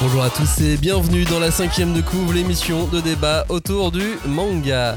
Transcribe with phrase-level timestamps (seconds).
[0.00, 4.16] Bonjour à tous et bienvenue dans la cinquième de couvre, l'émission de débat autour du
[4.26, 4.96] manga.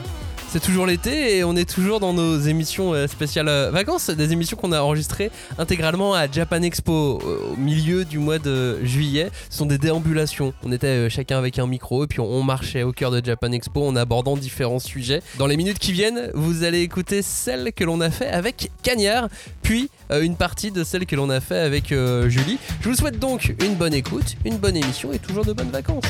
[0.53, 4.33] C'est toujours l'été et on est toujours dans nos émissions euh, spéciales euh, vacances, des
[4.33, 9.31] émissions qu'on a enregistrées intégralement à Japan Expo euh, au milieu du mois de juillet.
[9.49, 10.53] Ce sont des déambulations.
[10.63, 13.83] On était chacun avec un micro et puis on marchait au cœur de Japan Expo
[13.83, 15.23] en abordant différents sujets.
[15.39, 19.29] Dans les minutes qui viennent, vous allez écouter celle que l'on a fait avec Cagnard,
[19.63, 22.59] puis une partie de celle que l'on a fait avec Julie.
[22.81, 26.05] Je vous souhaite donc une bonne écoute, une bonne émission et toujours de bonnes vacances.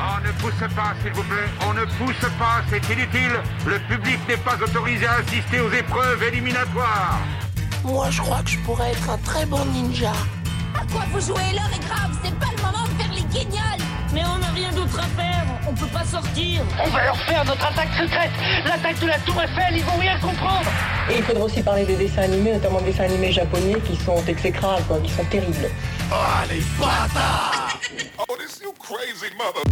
[0.00, 1.48] On ne pousse pas, s'il vous plaît.
[1.68, 3.32] On ne pousse pas, c'est inutile.
[3.66, 7.18] Le public n'est pas autorisé à assister aux épreuves éliminatoires.
[7.84, 10.12] Moi, je crois que je pourrais être un très bon ninja.
[10.78, 13.82] À quoi vous jouez L'heure est grave, c'est pas le moment de faire les guignols.
[14.14, 16.62] Mais on n'a rien d'autre à faire, on peut pas sortir.
[16.84, 18.30] On va leur faire notre attaque secrète.
[18.64, 20.70] L'attaque de la Tour Eiffel, ils vont rien comprendre.
[21.10, 24.22] Et il faudra aussi parler des dessins animés, notamment des dessins animés japonais qui sont
[24.26, 25.68] exécrables, quoi, qui sont terribles.
[26.12, 26.14] Oh,
[26.48, 27.80] les bâtards.
[28.18, 29.62] Oh, this you crazy mother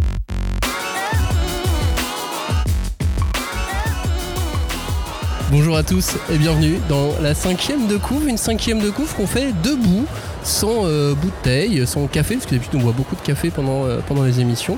[5.49, 9.27] Bonjour à tous et bienvenue dans la cinquième de couve, une cinquième de couve qu'on
[9.27, 10.05] fait debout,
[10.47, 13.99] sans euh, bouteille, sans café, parce que d'habitude on boit beaucoup de café pendant, euh,
[14.07, 14.77] pendant les émissions.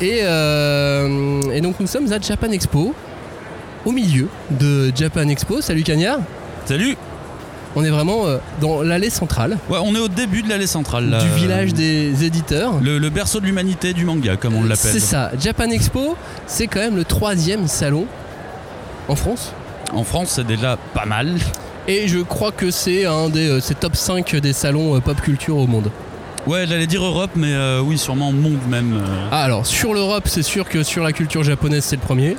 [0.00, 2.94] Et, euh, et, donc nous sommes à Japan Expo,
[3.84, 5.60] au milieu de Japan Expo.
[5.60, 6.20] Salut Cagnard
[6.64, 6.96] Salut
[7.76, 8.24] on est vraiment
[8.60, 9.56] dans l'allée centrale.
[9.68, 11.18] Ouais, on est au début de l'allée centrale.
[11.20, 12.80] Du village des éditeurs.
[12.82, 14.90] Le, le berceau de l'humanité du manga, comme on l'appelle.
[14.90, 15.30] C'est ça.
[15.38, 16.16] Japan Expo,
[16.48, 18.06] c'est quand même le troisième salon
[19.06, 19.52] en France
[19.92, 21.36] en France, c'est déjà pas mal.
[21.90, 25.56] Et je crois que c'est un des euh, top 5 des salons euh, pop culture
[25.56, 25.90] au monde.
[26.46, 29.02] Ouais, j'allais dire Europe, mais euh, oui, sûrement monde même.
[29.32, 32.36] Ah, alors, sur l'Europe, c'est sûr que sur la culture japonaise, c'est le premier.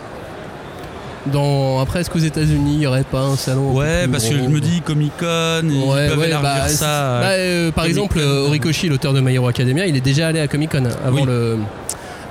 [1.26, 1.82] Dans...
[1.82, 4.62] Après, est-ce qu'aux États-Unis, il n'y aurait pas un salon Ouais, parce que je me
[4.62, 7.20] dis Comic Con, ils ouais, peuvent bah, ça.
[7.20, 10.72] Bah, par exemple, Horikoshi, l'auteur de My Hero Academia, il est déjà allé à Comic
[10.72, 11.58] Con avant le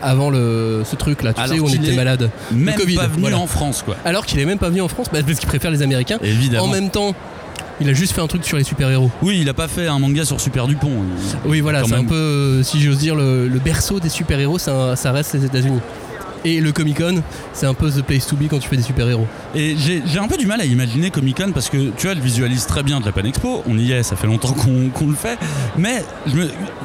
[0.03, 2.31] avant le, ce truc là, tu sais, où on était malade.
[2.53, 3.97] Même COVID, pas venu en France quoi.
[4.05, 6.19] Alors qu'il est même pas venu en France bah, parce qu'il préfère les Américains.
[6.23, 6.65] Évidemment.
[6.65, 7.15] En même temps,
[7.81, 9.11] il a juste fait un truc sur les super-héros.
[9.23, 10.91] Oui, il a pas fait un manga sur Super Dupont.
[11.47, 15.13] Oui, voilà, c'est un peu, euh, si j'ose dire, le, berceau des super-héros, ça, ça,
[15.13, 15.81] reste les États-Unis.
[16.45, 17.23] Et le Comic Con,
[17.53, 19.27] c'est un peu the place to be quand tu fais des super-héros.
[19.55, 22.21] Et j'ai un peu du mal à imaginer Comic Con parce que tu vois, elle
[22.21, 23.63] visualise très bien de la Pan Expo.
[23.67, 24.53] On y est, ça fait longtemps
[24.95, 25.39] qu'on le fait.
[25.77, 26.03] Mais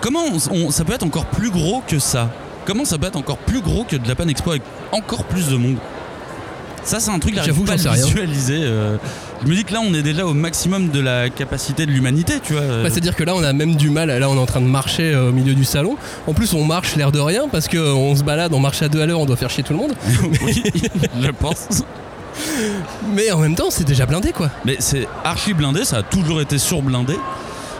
[0.02, 2.30] comment ça peut être encore plus gros que ça?
[2.66, 5.58] Comment ça peut être encore plus gros que de Japan Expo avec encore plus de
[5.58, 5.78] monde
[6.86, 8.59] ça, c'est un truc que j'arrive pas à visualiser.
[8.62, 8.98] Euh.
[9.42, 12.36] je me dis que là, on est déjà au maximum de la capacité de l'humanité,
[12.44, 12.62] tu vois.
[12.62, 14.09] Bah, C'est-à-dire que là, on a même du mal.
[14.09, 15.98] Là, on est en train de marcher euh, au milieu du salon.
[16.28, 19.02] En plus, on marche l'air de rien parce qu'on se balade, on marche à deux
[19.02, 19.94] à l'heure, on doit faire chier tout le monde.
[20.46, 20.64] oui,
[21.20, 21.68] je pense.
[23.16, 24.52] Mais en même temps, c'est déjà blindé, quoi.
[24.64, 27.16] Mais c'est archi blindé, ça a toujours été surblindé.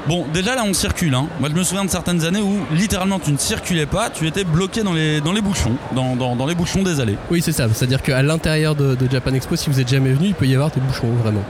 [0.07, 1.16] Bon, déjà là on circule.
[1.16, 1.27] Hein.
[1.39, 4.43] Moi je me souviens de certaines années où littéralement tu ne circulais pas, tu étais
[4.43, 7.17] bloqué dans les, dans les bouchons, dans, les bouchons des allées.
[7.31, 7.67] Oui, c'est ça.
[7.73, 10.69] C'est-à-dire qu'à l'intérieur de, Japan Expo, si vous êtes jamais venu, il peut y avoir
[10.69, 11.43] des bouchons vraiment.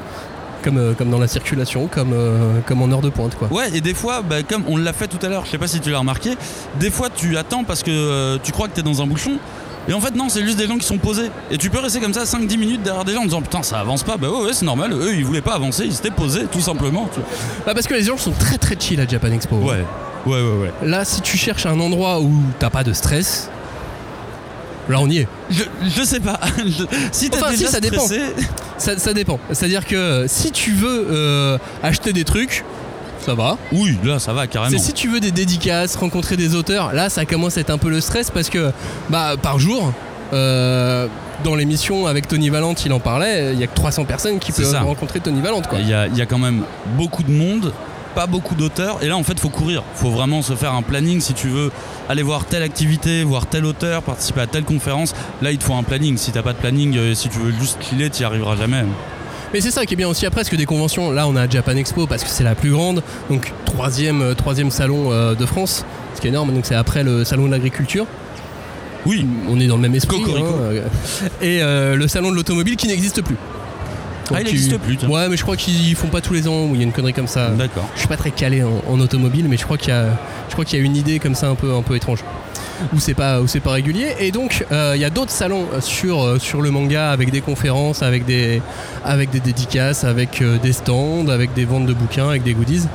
[0.64, 3.36] Comme, euh, comme dans la circulation, comme, euh, comme en heure de pointe.
[3.36, 3.50] Quoi.
[3.52, 5.68] Ouais, et des fois, bah, comme on l'a fait tout à l'heure, je sais pas
[5.68, 6.32] si tu l'as remarqué,
[6.80, 9.38] des fois tu attends parce que euh, tu crois que tu es dans un bouchon,
[9.88, 11.30] et en fait, non, c'est juste des gens qui sont posés.
[11.52, 13.80] Et tu peux rester comme ça 5-10 minutes derrière des gens en disant putain, ça
[13.80, 14.18] avance pas.
[14.18, 14.94] Bah ouais, c'est normal.
[14.94, 17.10] Eux, ils voulaient pas avancer, ils s'étaient posés, tout simplement.
[17.66, 19.58] Bah parce que les gens sont très très chill à Japan Expo.
[19.58, 19.86] Ouais,
[20.26, 20.72] ouais, ouais, ouais.
[20.84, 23.50] Là, si tu cherches un endroit où t'as pas de stress,
[24.88, 25.28] Là, on y est.
[25.50, 26.40] Je, je sais pas.
[27.12, 28.06] si t'es déjà ça dépend.
[28.78, 29.40] Ça, ça dépend.
[29.52, 32.64] C'est-à-dire que si tu veux euh, acheter des trucs,
[33.20, 33.58] ça va.
[33.72, 34.72] Oui, là ça va carrément.
[34.78, 37.78] C'est si tu veux des dédicaces, rencontrer des auteurs, là ça commence à être un
[37.78, 38.72] peu le stress parce que
[39.10, 39.92] bah par jour,
[40.34, 41.08] euh,
[41.44, 44.52] dans l'émission avec Tony Valente, il en parlait, il y a que 300 personnes qui
[44.52, 45.68] peuvent rencontrer Tony Valente.
[45.80, 46.64] Il y, a, y a quand même
[46.98, 47.74] beaucoup de monde,
[48.16, 51.20] pas beaucoup d'auteurs, et là en fait faut courir, faut vraiment se faire un planning
[51.20, 51.72] si tu veux
[52.08, 55.14] aller voir telle activité, voir tel auteur, participer à telle conférence.
[55.42, 57.52] Là il te faut un planning, si t'as pas de planning, euh, si tu veux
[57.60, 58.86] juste chiller, t'y arriveras jamais.
[59.54, 61.48] Mais c'est ça qui est bien aussi après, parce que des conventions, là on a
[61.48, 65.46] Japan Expo parce que c'est la plus grande, donc troisième, euh, troisième salon euh, de
[65.46, 65.86] France,
[66.16, 68.06] ce qui est énorme, donc c'est après le salon de l'agriculture.
[69.06, 70.18] Oui, on est dans le même esprit.
[70.18, 73.38] Hein, euh, et le salon de l'automobile qui n'existe plus.
[74.34, 74.98] ah, il n'existe plus.
[75.08, 76.92] Ouais, mais je crois qu'ils font pas tous les ans où il y a une
[76.92, 77.50] connerie comme ça.
[77.50, 77.88] D'accord.
[77.94, 80.08] Je suis pas très calé en, automobile, mais je crois qu'il y a,
[80.50, 82.24] je crois qu'il y a une idée comme ça un peu, un peu étrange
[82.94, 86.62] où c'est pas régulier et donc euh, il y a d'autres salons sur euh, sur
[86.62, 88.62] le manga avec des conférences avec des
[89.04, 92.88] avec des dédicaces avec euh, des stands avec des ventes de bouquins avec des goodies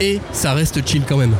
[0.00, 1.34] et ça reste chill quand même.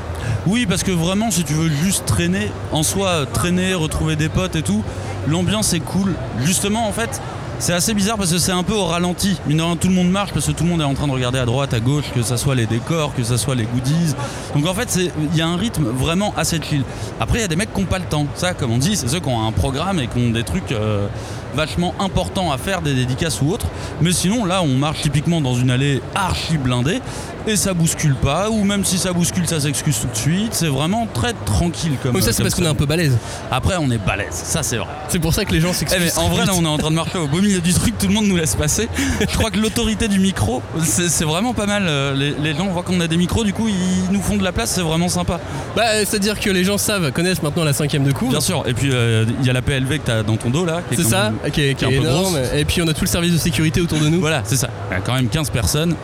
[0.46, 4.54] Oui, parce que vraiment, si tu veux juste traîner, en soi, traîner, retrouver des potes
[4.54, 4.84] et tout,
[5.26, 6.14] l'ambiance est cool.
[6.44, 7.20] Justement, en fait,
[7.58, 9.38] c'est assez bizarre parce que c'est un peu au ralenti.
[9.46, 11.38] Mine tout le monde marche parce que tout le monde est en train de regarder
[11.38, 14.14] à droite, à gauche, que ça soit les décors, que ça soit les goodies.
[14.54, 16.82] Donc en fait, il y a un rythme vraiment assez chill.
[17.20, 18.26] Après, il y a des mecs qui n'ont pas le temps.
[18.34, 20.72] Ça, comme on dit, c'est ceux qui ont un programme et qui ont des trucs
[20.72, 21.06] euh,
[21.54, 23.66] vachement importants à faire, des dédicaces ou autres.
[24.00, 27.00] Mais sinon, là, on marche typiquement dans une allée archi blindée
[27.46, 28.50] et ça bouscule pas.
[28.50, 30.54] Ou même si ça bouscule, ça s'excuse tout de suite.
[30.54, 32.20] C'est vraiment très tranquille comme.
[32.20, 33.16] Ça, euh, c'est parce qu'on est un peu balèze.
[33.50, 34.32] Après, on est balèze.
[34.32, 34.88] Ça, c'est vrai.
[35.08, 36.02] C'est pour ça que les gens Eh s'excusent.
[36.16, 37.96] mais en vrai, là, on est en train de marcher au beau milieu du truc,
[37.98, 38.88] tout le monde nous laisse passer.
[39.20, 41.84] Je crois que l'autorité du micro, c'est vraiment pas mal.
[41.86, 44.44] Euh, Les, les gens voient qu'on a des micros, du coup, ils nous font de
[44.44, 45.40] la place, c'est vraiment sympa.
[45.76, 48.30] Bah, c'est-à-dire que les gens savent, connaissent maintenant la cinquième de couvre.
[48.32, 48.62] Bien sûr.
[48.66, 50.80] Et puis, euh, il y a la PLV que t'as dans ton dos là.
[50.88, 52.38] qui est C'est ça, même- qui est, qui qui est est un peu énorme.
[52.54, 54.20] Et puis on a tout le service de sécurité autour de nous.
[54.20, 54.68] Voilà, c'est ça.
[54.90, 55.94] Il y a quand même 15 personnes.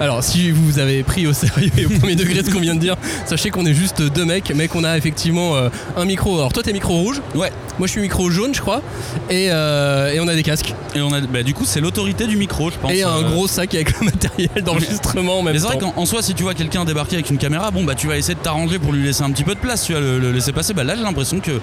[0.00, 2.80] Alors, si vous avez pris au sérieux et au premier degré ce qu'on vient de
[2.80, 2.96] dire,
[3.26, 6.36] sachez qu'on est juste deux mecs, mais qu'on a effectivement euh, un micro.
[6.38, 7.50] Alors, toi, t'es micro rouge, Ouais.
[7.78, 8.82] moi, je suis micro jaune, je crois,
[9.30, 10.74] et, euh, et on a des casques.
[10.94, 12.92] Et on a, bah, du coup, c'est l'autorité du micro, je pense.
[12.92, 15.92] Et un Euh, gros sac avec le matériel d'enregistrement en même Mais c'est vrai qu'en
[15.96, 18.34] en soi, si tu vois quelqu'un débarquer avec une caméra, bon bah tu vas essayer
[18.34, 20.52] de t'arranger pour lui laisser un petit peu de place, tu vas le, le laisser
[20.52, 20.74] passer.
[20.74, 21.60] Bah là, j'ai l'impression que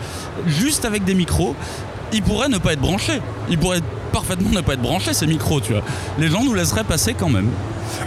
[0.48, 1.56] juste avec des micros,
[2.14, 3.22] il pourrait ne pas être branché.
[3.50, 5.84] Il pourrait parfaitement ne pas être branché ces micros, tu vois.
[6.18, 7.50] Les gens nous laisseraient passer quand même.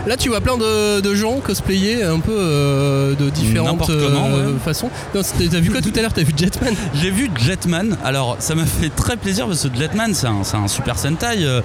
[0.06, 4.52] Là, tu vois plein de, de gens cosplayer un peu euh, de différentes comment, euh,
[4.52, 4.58] ouais.
[4.64, 4.90] façons.
[5.14, 6.12] Non, T'as vu quoi tout à l'heure?
[6.12, 6.74] T'as vu Jetman?
[6.94, 10.98] J'ai vu Jetman, alors ça m'a fait très plaisir parce que Jetman c'est un, super
[10.98, 11.60] Sentai, euh,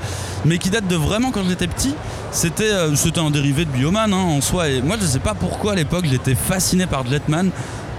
[0.46, 1.94] mais qui date de vraiment quand j'étais petit.
[2.32, 4.70] C'était c'était un dérivé de Bioman hein, en soi.
[4.70, 7.52] Et moi je sais pas pourquoi à l'époque j'étais fasciné par Jetman.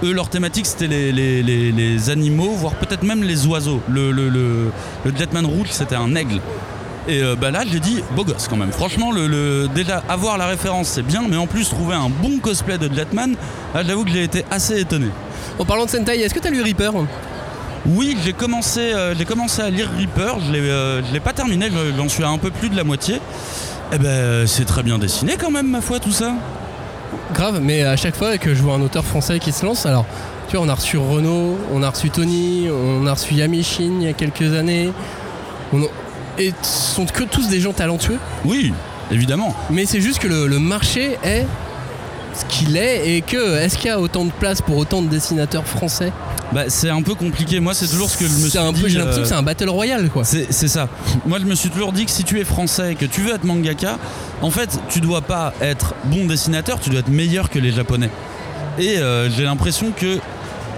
[0.03, 3.81] Eux leur thématique c'était les, les- les- les animaux, voire peut-être même les oiseaux.
[3.89, 4.71] Le, le, le-
[5.05, 6.39] le Jetman rouge c'était un aigle.
[7.07, 8.71] Et euh, bah là j'ai dit beau gosse quand même.
[8.71, 12.37] Franchement le, le- déjà avoir la référence c'est bien, mais en plus trouver un bon
[12.39, 13.35] cosplay de Jetman,
[13.73, 15.07] là j'avoue que j'ai été assez étonné.
[15.57, 16.91] En parlant de Sentai, est-ce que t'as lu Reaper?
[17.85, 21.33] Oui, j'ai commencé, euh, j'ai commencé à lire Reaper, je l'ai, euh, je l'ai pas
[21.33, 23.19] terminé, je- j'en suis à un peu plus de la moitié.
[23.91, 26.33] Eh ben, c'est très bien dessiné quand même, ma foi, tout ça.
[27.33, 30.05] Grave, mais à chaque fois que je vois un auteur français qui se lance, alors
[30.49, 34.03] tu vois, on a reçu Renaud, on a reçu Tony, on a reçu Yamishin il
[34.03, 34.91] y a quelques années,
[35.71, 35.87] on a-
[36.39, 38.73] et ce sont que tous des gens talentueux, Oui,
[39.11, 39.53] évidemment.
[39.69, 41.45] mais c'est juste que le, le marché est
[42.33, 45.07] ce qu'il est et que est-ce qu'il y a autant de place pour autant de
[45.07, 46.11] dessinateurs français
[46.53, 47.59] Bah, c'est un peu compliqué.
[47.59, 48.83] Moi, c'est toujours ce que je me suis C'est un dit.
[48.87, 50.23] j'ai l'impression euh, que c'est un battle royal quoi.
[50.23, 50.87] C'est c'est ça.
[51.25, 53.33] Moi, je me suis toujours dit que si tu es français et que tu veux
[53.33, 53.97] être mangaka,
[54.41, 58.09] en fait, tu dois pas être bon dessinateur, tu dois être meilleur que les japonais.
[58.77, 60.19] Et euh, j'ai l'impression que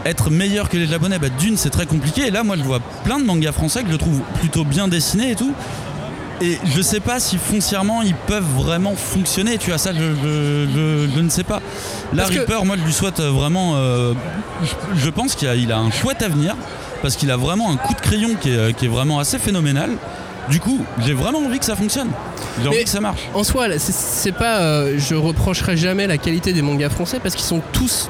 [0.06, 2.26] être meilleur que les japonais, bah, d'une, c'est très compliqué.
[2.28, 5.32] Et là, moi, je vois plein de mangas français que je trouve plutôt bien dessinés
[5.32, 5.54] et tout.
[6.42, 10.68] Et je sais pas si foncièrement ils peuvent vraiment fonctionner, tu vois, ça je, je-
[10.74, 11.62] je- je ne sais pas.
[12.16, 13.74] Parce que- Reaper, moi je lui souhaite vraiment.
[13.76, 14.14] euh,
[14.96, 16.56] je, pense qu'il a, il a un chouette avenir,
[17.02, 19.92] parce qu'il a vraiment un coup de crayon qui est, qui est vraiment assez phénoménal.
[20.50, 22.10] Du coup, j'ai vraiment envie que ça fonctionne.
[22.62, 23.22] J'ai envie que ça marche.
[23.36, 27.36] En soi, c'est- c'est pas, euh, je reprocherai jamais la qualité des mangas français parce
[27.36, 28.10] qu'ils sont tous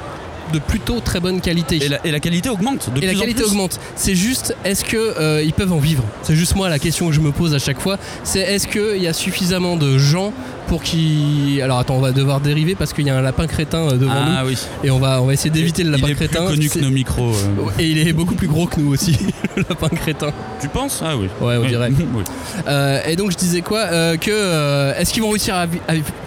[0.51, 1.77] de plutôt très bonne qualité.
[1.83, 2.89] Et la, et la qualité augmente.
[2.93, 3.51] De Et la plus en qualité plus.
[3.51, 3.79] augmente.
[3.95, 6.03] C'est juste, est-ce que euh, ils peuvent en vivre?
[6.23, 7.97] C'est juste moi la question que je me pose à chaque fois.
[8.23, 10.33] C'est est-ce qu'il y a suffisamment de gens
[10.67, 13.79] pour qui Alors attends, on va devoir dériver parce qu'il y a un lapin crétin
[13.89, 14.57] euh, devant Ah oui.
[14.83, 16.45] nous et on va on va essayer d'éviter le lapin il est crétin.
[16.45, 17.31] plus connu que nos micros.
[17.33, 17.71] euh.
[17.79, 19.17] Et il est beaucoup plus gros que nous aussi,
[19.57, 20.31] le lapin crétin.
[20.61, 21.01] Tu penses?
[21.03, 21.27] Ah oui.
[21.41, 21.67] Ouais, on Oui.
[21.67, 21.91] dirait.
[22.13, 22.23] Oui.
[22.67, 25.65] Euh, et donc je disais quoi Euh, Que est-ce qu'ils vont réussir à,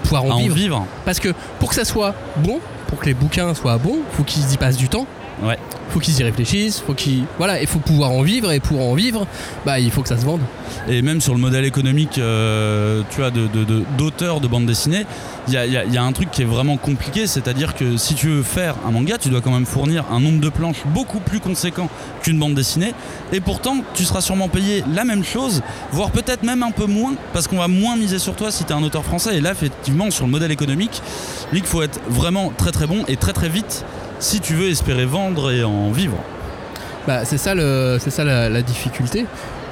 [0.02, 0.86] pouvoir À en vivre.
[1.04, 2.60] Parce que pour que ça soit bon,
[2.94, 5.08] pour que les bouquins soient bons, faut qu'ils y passent du temps.
[5.44, 5.58] Ouais.
[5.90, 8.94] Faut qu'ils y réfléchissent, faut qu'ils voilà, il faut pouvoir en vivre et pour en
[8.94, 9.26] vivre,
[9.64, 10.40] bah il faut que ça se vende.
[10.88, 14.66] Et même sur le modèle économique, euh, tu vois, de, de- de- d'auteur de bande
[14.66, 15.06] dessinée,
[15.46, 18.28] il y a, y a un truc qui est vraiment compliqué, c'est-à-dire que si tu
[18.28, 21.38] veux faire un manga, tu dois quand même fournir un nombre de planches beaucoup plus
[21.38, 21.88] conséquent
[22.22, 22.92] qu'une bande dessinée,
[23.32, 27.14] et pourtant tu seras sûrement payé la même chose, voire peut-être même un peu moins,
[27.32, 29.36] parce qu'on va moins miser sur toi si tu es un auteur français.
[29.36, 31.02] Et là, effectivement, sur le modèle économique,
[31.52, 33.84] il faut être vraiment très très bon et très très vite
[34.18, 36.16] si tu veux espérer vendre et en vivre.
[37.06, 39.26] Bah c'est ça le c'est ça la, la difficulté.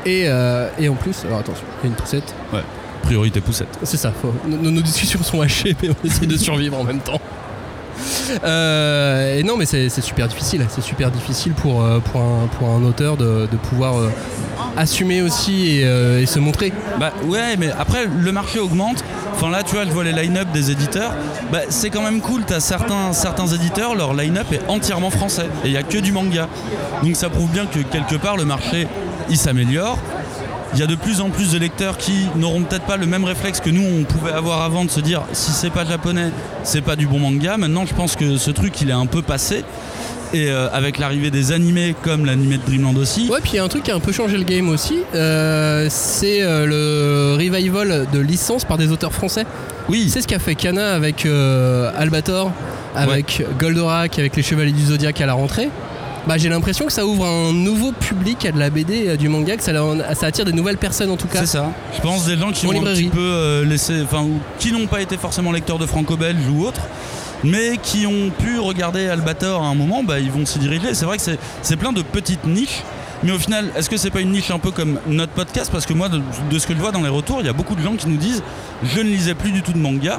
[0.04, 2.34] Et, euh, et en plus, alors attention, il y a une poussette.
[3.02, 3.78] Priorité poussette.
[3.84, 7.00] C'est ça, faut- nos, nos discussions sont hachées, mais on essaie de survivre en même
[7.00, 7.20] temps.
[8.44, 10.64] Euh, et non, mais c'est super difficile.
[10.68, 14.10] C'est super difficile pour, euh, un, auteur de, pouvoir euh,
[14.76, 16.72] assumer aussi et, se montrer.
[16.98, 19.04] Bah ouais, mais après le marché augmente.
[19.34, 21.12] Enfin là, tu vois, je vois les line-up des éditeurs.
[21.50, 22.44] Bah c'est quand même cool.
[22.44, 26.12] T'as certains certains éditeurs, leur line-up est entièrement français et il y a que du
[26.12, 26.48] manga.
[27.02, 28.86] Donc ça prouve bien que quelque part le marché
[29.28, 29.98] il s'améliore.
[30.74, 33.24] Il y a de plus en plus de lecteurs qui n'auront peut-être pas le même
[33.24, 36.30] réflexe que nous on pouvait avoir avant de se dire si c'est pas japonais,
[36.64, 37.56] c'est pas du bon manga.
[37.58, 39.64] Maintenant, je pense que ce truc il est un peu passé.
[40.34, 43.28] Et euh, avec l'arrivée des animés comme l'animé de Dreamland aussi.
[43.30, 45.00] Ouais, puis il y a un truc qui a un peu changé le game aussi.
[45.14, 49.44] euh, c'est euh, le revival de licence par des auteurs français.
[49.90, 52.50] Oui, C'est ce qu'a fait Kana avec euh, Albator,
[52.96, 55.68] avec Goldorak, avec les Chevaliers du Zodiaque à la rentrée.
[56.26, 59.28] Bah, j'ai l'impression que ça ouvre un nouveau public à de la BD, à du
[59.28, 59.72] manga, que ça,
[60.14, 61.40] ça attire des nouvelles personnes en tout cas.
[61.40, 61.72] c'est ça.
[61.96, 64.86] Je pense des gens qui ont un petit peu euh, laissé, enfin, ou qui n'ont
[64.86, 66.82] pas été forcément lecteurs de franco-belge ou autres,
[67.42, 70.94] mais qui ont pu regarder Albator à un moment, bah, ils vont s'y diriger.
[70.94, 72.82] C'est vrai que c'est- c'est plein de petites niches.
[73.24, 75.70] Mais au final, est-ce que c'est pas une niche un peu comme notre podcast?
[75.72, 77.52] Parce que moi, de, de ce que je vois dans les retours, il y a
[77.52, 78.42] beaucoup de gens qui nous disent
[78.84, 80.18] Je ne lisais plus du tout de manga.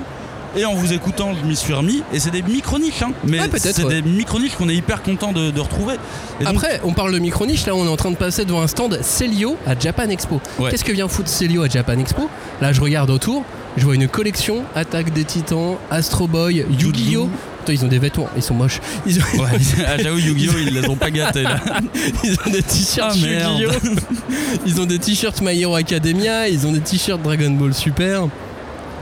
[0.56, 2.04] Et en vous écoutant, je m'y suis remis.
[2.14, 3.12] Et c'est des micro-niches, hein.
[3.26, 4.02] Mais Ouais, c'est ouais.
[4.02, 5.96] des micro-niches qu'on est hyper content de, de retrouver.
[6.40, 8.62] Et donc, Après, on parle de micro-niche, là on est en train de passer devant
[8.62, 10.40] un stand Celio à Japan Expo.
[10.60, 10.70] Ouais.
[10.70, 12.30] Qu'est-ce que vient foutre Celio à Japan Expo?
[12.62, 13.44] Là je regarde autour,
[13.78, 17.30] je vois une collection Attaque des Titans, Astro Boy, Yu-Gi-Oh!
[17.70, 18.82] Ils ont des vêtements, ils sont moches.
[19.06, 19.48] Ils ont, Ouais,
[19.88, 20.54] ah, j'avoue, Yu-Gi-Oh!
[20.68, 21.62] ils les ont pas gâtés là.
[22.24, 23.58] ils ont des t-shirts Ah.
[23.58, 23.90] Yu-Gi-Oh!
[24.66, 28.28] Ils ont des t-shirts My Hero Academia, ils ont des t-shirts Dragon Ball Super.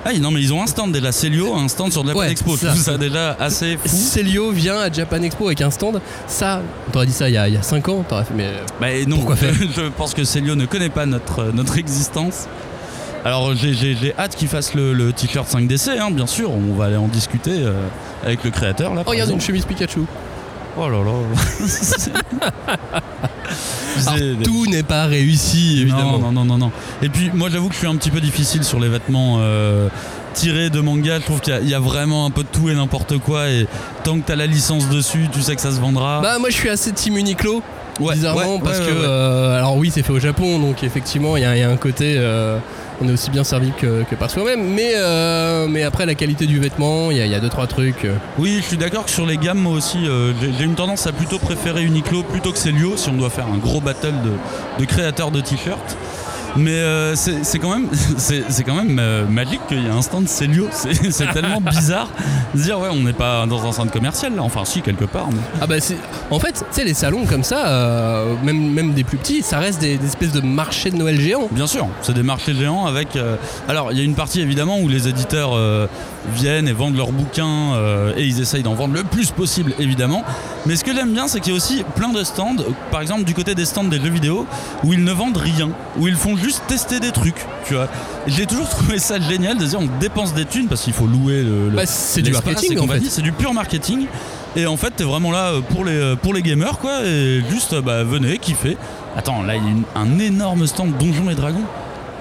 [0.03, 1.12] Ah, non, mais ils ont un stand déjà.
[1.12, 2.58] Celio, un stand sur Ouais, Expo.
[2.58, 2.70] Ça.
[2.70, 3.88] trouve ça déjà assez fou.
[3.96, 6.01] Celio vient à Japan Expo avec un stand.
[6.27, 8.34] Ça, on t'aurait dit ça il y a, il y a 5 ans, t'aurais fait
[8.36, 8.46] mais.
[8.48, 12.48] euh, Bah, non, Pourquoi faire je pense que Celio ne connaît pas notre, notre existence.
[13.24, 16.50] Alors j'ai- j'ai hâte qu'il fasse le, le t-shirt 5DC, hein, bien sûr.
[16.51, 17.74] On va aller en discuter euh,
[18.25, 19.03] avec le créateur là.
[19.05, 19.43] Oh, regarde une exemple.
[19.46, 20.01] chemise Pikachu.
[20.78, 21.12] Oh là là.
[24.08, 26.18] Alors, tout n'est pas réussi, évidemment.
[26.20, 26.72] Non, non, non, non, non.
[27.01, 29.90] Et puis moi j'avoue que je suis un petit peu difficile sur les vêtements euh,
[30.34, 31.20] tirés de manga.
[31.20, 33.18] Je trouve qu'il y a- il y, a vraiment un peu de tout et n'importe
[33.20, 33.50] quoi.
[33.50, 33.68] Et
[34.04, 36.22] tant que t'as la licence dessus, tu sais que ça se vendra.
[36.22, 37.62] Bah moi je suis assez team Uniqlo
[38.00, 41.36] Ouais, bizarrement ouais, parce ouais, que euh, alors oui c'est fait au Japon donc effectivement
[41.36, 42.58] il y, a- il y a un côté euh,
[43.01, 46.60] on est aussi bien servi que, par soi-même mais euh, mais après la qualité du
[46.60, 48.15] vêtement il y, a- deux trois trucs euh.
[48.38, 51.12] Oui, je suis d'accord que sur les gammes, moi aussi, euh, j'ai une tendance à
[51.12, 54.13] plutôt préférer Uniqlo plutôt que Celio si on doit faire un gros battle
[54.79, 55.98] de créateurs de t-shirts.
[56.58, 60.27] Mais euh, c'est quand même, c'est quand même euh, magique qu'il y ait un stand
[60.27, 60.67] Celio.
[60.72, 62.10] C'est tellement bizarre
[62.53, 64.41] de se dire ouais, on n'est pas dans un centre commercial là.
[64.43, 65.27] Enfin, si quelque part.
[65.31, 65.75] mais- ah bah
[66.29, 69.60] en fait tu sais les salons comme ça euh, même même des plus petits ça
[69.60, 72.86] reste des, des espèces de marchés de Noël géants Bien sûr, c'est des marchés géants
[72.86, 73.15] avec.
[73.15, 73.36] euh,
[73.67, 75.51] alors, il y a une partie évidemment où les éditeurs
[76.34, 77.74] viennent et vendent leurs bouquins
[78.17, 80.24] et ils essayent d'en vendre le plus possible évidemment.
[80.65, 82.55] Mais ce que j'aime bien, c'est qu'il y a aussi plein de stands,
[82.91, 84.46] par exemple du côté des stands des jeux vidéo,
[84.84, 87.88] où ils ne vendent rien, où ils font juste tester des trucs, tu vois.
[88.27, 91.43] J'ai toujours trouvé ça génial de dire on dépense des thunes parce qu'il faut louer
[91.43, 91.69] le.
[91.69, 93.01] le- Bah, c'est du marketing, et en fait.
[93.10, 94.05] C'est du pur marketing.
[94.55, 97.03] Et en fait, t'es vraiment là euh, pour les, euh, pour les gamers, quoi.
[97.05, 98.75] Et juste, euh, bah, venez, kiffez.
[99.15, 101.63] Attends, là, il y a une- un énorme stand Donjons et Dragons.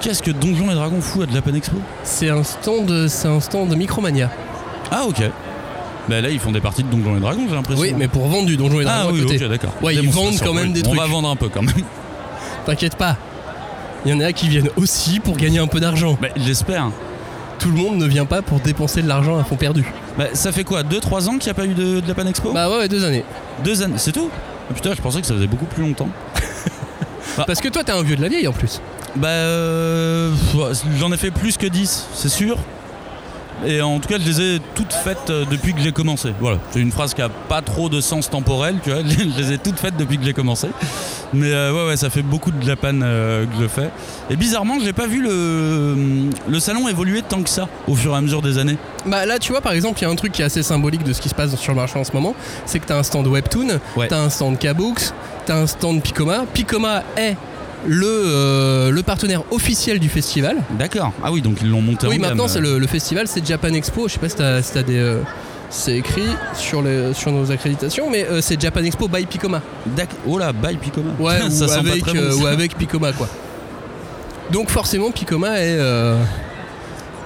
[0.00, 1.76] Qu'est-ce que Donjons et Dragons fout à Japan Expo?
[2.04, 4.30] C'est un stand c'est un stand Micromania
[4.90, 5.22] Ah, ok.
[6.08, 7.82] Bah, là, ils font des parties de Donjons et Dragons, j'ai l'impression.
[7.82, 9.72] oui mais pour vendre du donjon et Ah, dragons oui, à côté ok, d'accord.
[9.82, 10.82] Ouais, ils vendent quand même oui.
[10.82, 11.10] des On va trucs.
[11.12, 11.74] vendre un peu quand même.
[12.66, 13.16] t'inquiète pas
[14.04, 16.90] il y en a qui viennent aussi pour gagner un peu d'argent Bah, j'espère.
[17.58, 19.84] tout le monde ne vient pas pour dépenser de l'argent à fond perdu
[20.18, 22.52] Bah, ça fait quoi 2-3 ans qu'il n'y a pas eu de, de Japan Expo?
[22.52, 23.24] Bah ouais, ouais deux années
[23.64, 24.30] Deux années, c'est tout?
[24.70, 26.08] Ah, Putain, je pensais que ça faisait beaucoup plus longtemps.
[27.46, 28.80] Parce que toi, t'es un vieux de la vieille en plus.
[29.16, 30.32] Bah, euh,
[30.98, 32.56] j'en ai fait plus que 10, c'est sûr.
[33.66, 36.32] Et en tout cas, je les ai toutes faites euh, depuis que j'ai commencé.
[36.40, 39.00] Voilà, c'est une phrase qui a pas trop de sens temporel, tu vois.
[39.08, 40.68] Je les ai toutes faites depuis que j'ai commencé.
[41.32, 43.90] Mais euh, ouais, ouais, ça fait beaucoup de Japan euh, que je fais.
[44.30, 45.94] Et bizarrement, j'ai pas vu le,
[46.48, 48.76] le salon évoluer tant que ça au fur et à mesure des années.
[49.06, 51.04] Bah là, tu vois, par exemple, il y a un truc qui est assez symbolique
[51.04, 52.34] de ce qui se passe sur le marché en ce moment.
[52.66, 54.08] C'est que t'as un stand Webtoon, Ouais.
[54.08, 55.10] t'as un stand Kabooks,
[55.46, 56.44] t'as un stand Picoma.
[56.52, 57.36] Picoma est
[57.86, 60.56] le, euh, le partenaire officiel du festival.
[60.78, 61.12] D'accord.
[61.24, 62.28] Ah oui, donc ils l'ont monté en oui, gamme.
[62.30, 64.08] maintenant, c'est le, le festival, c'est Japan Expo.
[64.08, 64.98] Je sais pas si t'as si t'as des.
[64.98, 65.20] euh,
[65.72, 69.62] c'est écrit sur, les, sur nos accréditations, mais euh, c'est Japan Expo by Picoma.
[69.86, 71.10] D'ac- Oh là, bye Picoma.
[71.18, 72.36] Ouais, ça ou, sent avec, pas très bon, euh, ça.
[72.42, 73.28] ou avec Picoma, quoi.
[74.50, 76.16] Donc forcément, Picoma est, euh,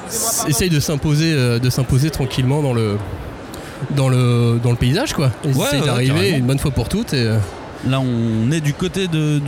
[0.08, 2.99] s- essaye de s'imposer, euh, de s'imposer tranquillement dans le,
[3.96, 5.30] dans le, dans le paysage, quoi.
[5.44, 6.37] Ils Ouais, essayent ouais, d'arriver carrément.
[6.37, 7.14] une bonne fois pour toutes.
[7.14, 7.38] Et, euh,
[7.88, 9.41] Là, on est du côté de,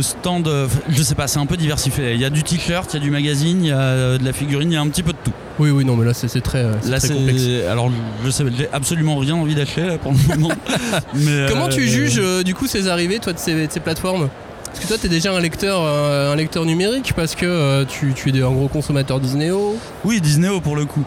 [0.00, 0.46] stand.
[0.46, 2.14] euh, Je sais pas, c'est un peu diversifié.
[2.14, 4.24] Il y a du t-shirt, il y a du magazine, il y a euh, de
[4.24, 5.32] la figurine, il y a un petit peu de tout.
[5.58, 7.42] oui, oui, non, mais là, c'est très, euh, c'est Là, très complexe.
[7.68, 7.90] Alors,
[8.24, 10.54] je sais, j'ai absolument rien envie d'acheter là pour le moment.
[11.14, 14.28] Mais, Comment tu juges euh, du coup ces arrivées, toi, de ces, de ces plateformes?
[14.66, 18.28] Parce que toi, t'es déjà un lecteur, un lecteur numérique parce que euh, tu, tu
[18.30, 19.76] es un gros consommateur Disneyo.
[20.04, 21.02] Oui, Disney pour le coup.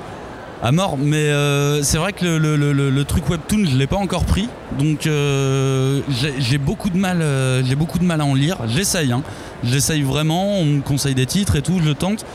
[0.65, 3.85] À mort, mais euh, c'est vrai que le, le- le- le truc webtoon, je l'ai
[3.85, 4.47] pas encore pris,
[4.79, 5.99] donc euh,
[6.39, 8.55] j'ai beaucoup de mal, euh, j'ai beaucoup de mal à en lire.
[8.73, 9.23] J'essaye, hein.
[9.65, 10.59] j'essaye vraiment.
[10.59, 12.25] On me conseille des titres et tout, je tente.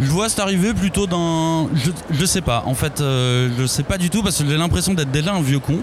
[0.00, 2.62] Je vois c'est arrivé plutôt d'un, je, je sais pas.
[2.66, 5.40] En fait, euh, je sais pas du tout parce que j'ai l'impression d'être déjà un
[5.40, 5.78] vieux con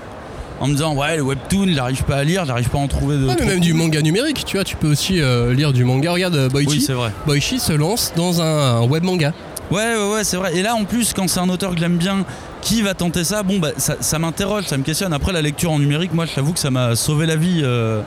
[0.60, 3.17] en me disant ouais le webtoon j'arrive pas à lire, j'arrive pas à en trouver
[3.17, 3.25] de.
[3.27, 6.12] Ouais, mais même du manga numérique, tu vois, tu peux aussi euh, lire du manga.
[6.12, 7.12] Regarde, Boichi, Oui c'est vrai.
[7.25, 9.34] Boichi se lance dans un, un web manga.
[9.71, 10.55] Ouais, ouais, ouais, c'est vrai.
[10.57, 12.25] Et là, en plus, quand c'est un auteur que j'aime bien,
[12.61, 13.43] qui va tenter ça?
[13.43, 15.13] Bon, bah, ça, m'interroge, ça me questionne.
[15.13, 17.61] Après, la lecture en numérique, moi, je t'avoue que ça m'a sauvé la vie.
[17.63, 18.01] Euh,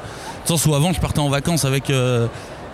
[0.47, 2.27] dans sens où avant, je partais en vacances avec euh,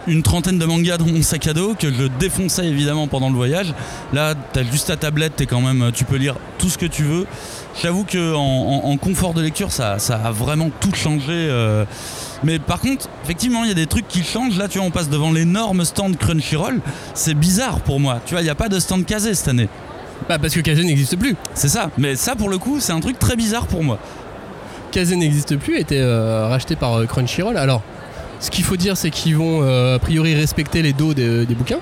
[0.09, 3.37] une trentaine de mangas dans mon sac à dos que je défonçais évidemment pendant le
[3.37, 3.75] voyage.
[4.12, 7.03] Là, t'as juste ta tablette, t'es quand même, tu peux lire tout ce que tu
[7.05, 7.27] veux.
[7.83, 11.27] J'avoue que en, en- en confort de lecture, ça, ça a vraiment tout changé.
[11.31, 11.85] euh.
[12.43, 14.57] Mais par contre, effectivement, il y a des trucs qui changent.
[14.59, 16.81] Là, tu vois, on passe devant l'énorme stand Crunchyroll.
[17.15, 18.21] C'est bizarre pour moi.
[18.27, 19.69] Tu vois, il n'y a pas de stand casé cette année.
[20.29, 21.37] Bah, parce que Kazé n'existe plus.
[21.55, 21.91] C'est ça.
[21.99, 23.99] Mais ça, pour le coup, c'est un truc très bizarre pour moi.
[24.91, 27.57] Kazé n'existe plus, été euh, racheté par euh, Crunchyroll.
[27.57, 27.83] Alors,
[28.40, 31.54] ce qu'il faut dire, c'est qu'ils vont euh, a priori respecter les dos des, des
[31.54, 31.78] bouquins.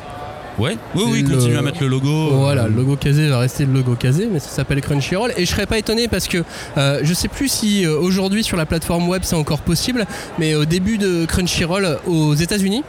[0.59, 0.79] Ouais.
[0.95, 2.31] Oui, oui, le- continue à mettre le logo.
[2.31, 5.33] Voilà, le logo Kazé va rester le logo Kazé, mais ça s'appelle Crunchyroll.
[5.37, 6.43] Et je serais pas étonné parce que
[6.79, 10.07] euh, je sais plus si euh, aujourd'hui sur la plateforme web c'est encore possible,
[10.39, 12.83] mais au début de Crunchyroll aux États-Unis,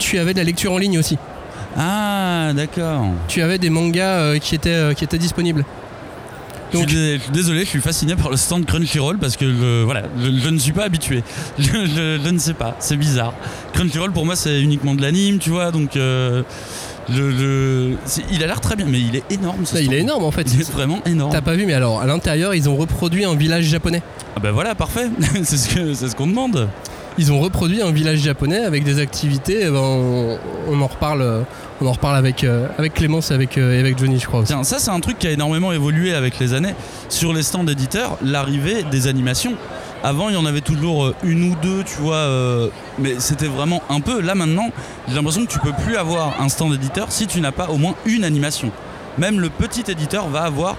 [0.00, 1.16] tu avais de la lecture en ligne aussi.
[1.78, 3.06] Ah, d'accord.
[3.26, 5.64] Tu avais des mangas euh, qui étaient qui étaient disponibles.
[6.72, 9.46] Je suis Donc- je suis désolé, je suis fasciné par le stand Crunchyroll parce que
[9.46, 11.22] je, voilà, je, je ne suis pas habitué.
[11.58, 13.32] Je, je- je ne sais pas, c'est bizarre.
[13.72, 16.42] Crunchyroll pour moi c'est uniquement de l'anime, tu vois, donc euh,
[17.10, 19.64] je- c'est- il a l'air très bien, mais il est énorme.
[19.64, 20.46] Ce Ça, il est énorme en fait.
[20.52, 21.32] Il est vraiment énorme.
[21.32, 24.02] T'as pas vu, mais alors à l'intérieur, ils ont reproduit un village japonais.
[24.36, 25.08] Ah bah voilà, parfait.
[25.42, 26.68] c'est ce c'est ce qu'on demande.
[27.20, 29.62] Ils ont reproduit un village japonais avec des activités.
[29.62, 31.42] eh ben, on, en reparle, euh,
[31.80, 34.44] on en reparle avec euh, avec Clémence et avec euh, et avec Johnny, je crois.
[34.44, 36.76] Tiens, ça c'est un truc qui a énormément évolué avec les années.
[37.08, 39.54] Sur les stands éditeurs, l'arrivée des animations.
[40.04, 42.70] Avant, il y en avait toujours une ou deux, tu vois,
[43.00, 44.20] mais c'était vraiment un peu.
[44.20, 44.70] Là maintenant,
[45.08, 47.78] j'ai l'impression que tu peux plus avoir un stand éditeur si tu n'as pas au
[47.78, 48.70] moins une animation.
[49.18, 50.76] Même le petit éditeur va avoir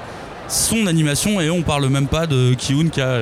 [0.47, 3.17] son animation et on parle même pas de Kiun qui a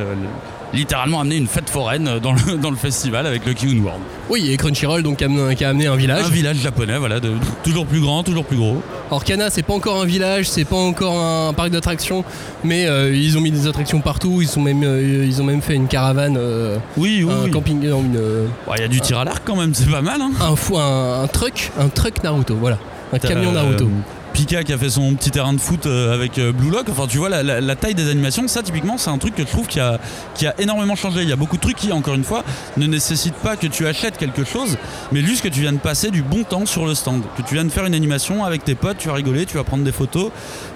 [0.77, 4.01] littéralement amené une fête foraine dans le, dans le festival avec le Kiun World.
[4.29, 6.25] Oui, et Crunchyroll donc qui a amené, qui a amené un village.
[6.25, 7.31] Un village japonais, voilà, de,
[7.63, 8.81] toujours plus grand, toujours plus gros.
[9.10, 12.24] Alors Kana, c'est pas encore un village, c'est pas encore un parc d'attractions,
[12.63, 14.39] mais euh, ils ont mis des attractions partout.
[14.41, 17.51] Ils sont même, euh, ils ont même fait une caravane, euh, Oui, oui, un oui.
[17.51, 20.22] camping, euh, Ouais, Il y a du tir à l'arc quand même, c'est pas mal.
[20.22, 20.31] Hein.
[20.42, 22.77] un, un, un truck, un truck Naruto, voilà,
[23.13, 23.90] un camion Euh, Naruto.
[24.37, 26.85] Pika qui a fait son petit terrain de foot euh, avec euh, Blue Lock.
[26.91, 29.41] Enfin, tu vois, la, la- la taille des animations, ça, typiquement, c'est un truc que
[29.41, 30.00] je trouve qui a,
[30.35, 31.23] qui a énormément changé.
[31.23, 32.43] Il y a beaucoup de trucs qui, encore une fois,
[32.77, 34.77] ne nécessitent pas que tu achètes quelque chose,
[35.11, 37.23] mais juste que tu viennes passer du bon temps sur le stand.
[37.35, 39.83] Que tu viennes faire une animation avec tes potes, tu vas rigoler, tu vas prendre
[39.83, 40.29] des photos.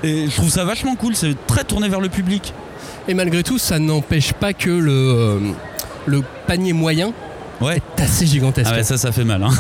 [0.03, 1.15] Et je trouve ça vachement cool.
[1.15, 2.55] C'est très tourné vers le public.
[3.07, 5.39] Et malgré tout, ça n'empêche pas que le, euh,
[6.07, 7.13] le panier moyen
[7.61, 7.79] Ouais.
[7.97, 8.71] est assez gigantesque.
[8.73, 9.43] Ah ouais, ça, ça fait mal.
[9.43, 9.51] Hein.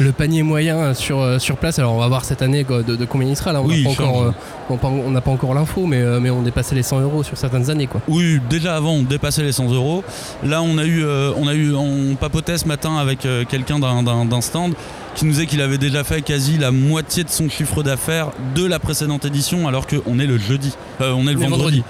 [0.00, 2.94] Le panier moyen sur, euh, sur place, alors on va voir cette année quoi, de,
[2.96, 3.60] de combien il sera là.
[3.62, 6.74] On Oui, n'a pas, euh, pas- n'a pas encore l'info, mais, euh, mais on dépassait
[6.74, 7.86] les 100 euros sur certaines années.
[7.86, 8.00] Quoi.
[8.08, 10.04] Oui, déjà avant, on dépassait les 100 euros.
[10.44, 14.40] Là, on a eu, euh, on a eu, on papotait ce matin avec quelqu'un d'un-
[14.40, 14.74] stand
[15.16, 18.64] qui nous disait qu'il avait déjà fait quasi la moitié de son chiffre d'affaires de
[18.64, 21.82] la précédente édition, alors qu'on est le jeudi, on est le vendredi.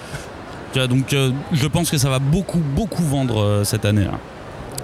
[0.75, 0.89] vendredi.
[0.89, 1.15] Donc,
[1.53, 4.05] je pense que ça va beaucoup, beaucoup vendre cette année.
[4.05, 4.19] là.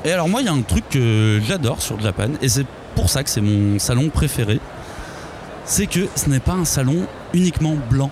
[0.05, 3.11] Et alors, moi, il y a un truc que j'adore sur Japan, et c'est pour
[3.11, 4.61] ça que c'est mon salon préféré.
[5.67, 8.11] C'est que ce n'est pas un salon uniquement blanc.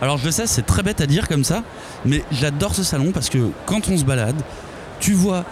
[0.00, 1.62] Alors je sais, c'est très bête à dire comme ça,
[2.04, 4.36] mais j'adore ce salon parce que quand on se balade,
[5.00, 5.44] tu vois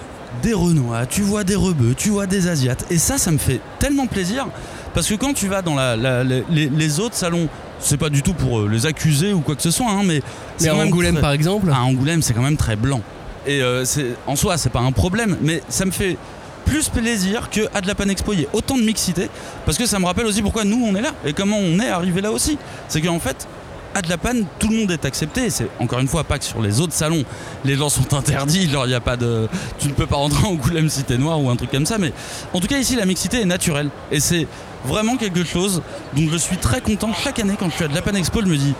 [0.42, 3.60] des Renois, tu vois des Rebeux, tu vois des Asiates, et ça, ça me fait
[3.78, 4.46] tellement plaisir
[4.92, 7.48] parce que quand tu vas dans la- la- la- les, les autres salons,
[7.80, 10.22] c'est pas du tout pour euh, les accuser ou quoi que ce soit, hein, mais
[10.68, 13.00] à Angoulême très- par exemple, à Angoulême, c'est quand même très blanc.
[13.46, 13.84] Et euh,
[14.26, 16.16] en soi, c'est pas un problème, mais ça me fait
[16.64, 19.28] plus plaisir que à de la Pan Expo, il y ait autant de mixité,
[19.64, 21.88] parce que ça me rappelle aussi pourquoi nous on est là et comment on est
[21.88, 22.58] arrivé là aussi.
[22.88, 23.46] C'est qu'en fait,
[23.94, 25.50] à de la panne, tout le monde est accepté.
[25.50, 27.24] C'est encore une fois pas que sur les autres salons,
[27.64, 28.68] les gens sont interdits.
[28.68, 29.48] Genre, il y a pas de,
[29.78, 31.98] tu ne peux pas rentrer en Angoulême si t'es noir ou un truc comme ça.
[31.98, 32.12] Mais
[32.52, 34.46] en tout cas, ici, la mixité est naturelle et c'est
[34.84, 35.80] vraiment quelque chose
[36.14, 38.40] dont je suis très content chaque année quand je suis à de la Pan Expo.
[38.40, 38.74] Je me dis,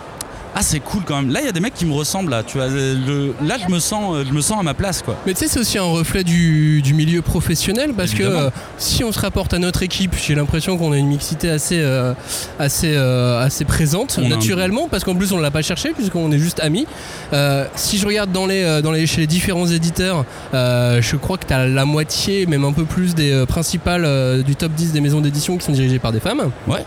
[0.55, 1.31] ah c'est cool quand même.
[1.33, 2.43] Là, il y a des mecs qui me ressemblent là.
[2.43, 5.17] Tu vois, le- là, je me sens, euh, je me sens à ma place quoi.
[5.27, 8.38] Mais tu sais, c'est aussi un reflet du, du milieu professionnel parce Évidemment.
[8.38, 11.51] que euh, si on se rapporte à notre équipe, j'ai l'impression qu'on a une mixité
[11.51, 12.14] assez, euh,
[12.59, 15.62] assez, euh, assez présente On a un- naturellement parce qu'en plus on ne l'a pas
[15.62, 16.87] cherché puisqu'on est juste amis.
[17.75, 21.53] Si je regarde dans les, dans les, chez les différents éditeurs, je crois que tu
[21.53, 25.57] as la moitié, même un peu plus des principales du top 10 des maisons d'édition
[25.57, 26.51] qui sont dirigées par des femmes.
[26.69, 26.85] Ouais.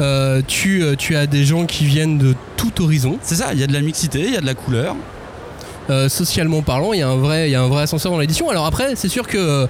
[0.00, 3.18] Euh, tu, euh, tu as des gens qui viennent de tout horizon.
[3.22, 3.52] C'est ça.
[3.52, 4.96] Il y a de la mixité, il y a de la couleur.
[5.90, 8.18] Euh, socialement parlant, il y a un vrai, il y a un vrai ascenseur dans
[8.18, 8.48] l'édition.
[8.48, 9.66] Alors après, c'est sûr que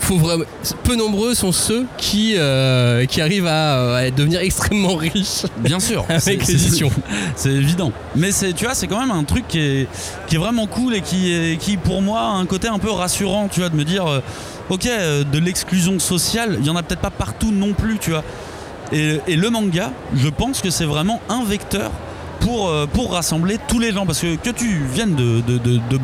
[0.00, 0.44] faut vraiment,
[0.82, 6.04] peu nombreux sont ceux qui, euh, qui arrivent à, à devenir extrêmement riches Bien sûr.
[6.08, 6.90] avec l'édition.
[7.36, 7.92] C'est évident.
[8.14, 9.88] Mais c'est, tu vois, c'est quand même un truc qui est,
[10.26, 12.90] qui est vraiment cool et qui, est, qui, pour moi, a un côté un peu
[12.90, 14.04] rassurant, tu vois, de me dire,
[14.68, 18.24] ok, de l'exclusion sociale, il y en a peut-être pas partout non plus, tu vois.
[18.94, 21.90] Et, le manga, je pense que c'est vraiment un vecteur
[22.38, 24.06] pour, euh, pour rassembler tous les gens.
[24.06, 25.98] Parce que que tu viennes de, de, de, de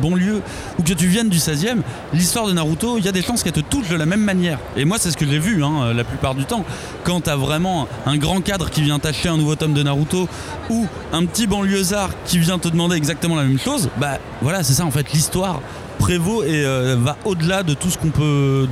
[0.77, 1.77] ou que tu viennes du 16e,
[2.13, 4.59] l'histoire de Naruto, il y a des chances qu'elle te touche de la même manière.
[4.75, 6.65] Et moi, c'est ce que j'ai vu hein, la plupart du temps.
[7.05, 10.27] Quand t'as vraiment un grand cadre qui vient t'acheter un nouveau tome de Naruto
[10.69, 14.73] ou un petit banlieusard qui vient te demander exactement la même chose, bah voilà, c'est
[14.73, 15.61] ça en fait, l'histoire
[15.97, 18.67] prévaut et euh, va au-delà de tout ce qu'on peut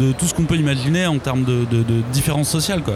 [0.48, 2.96] peut imaginer en termes de, de, de différences sociales quoi.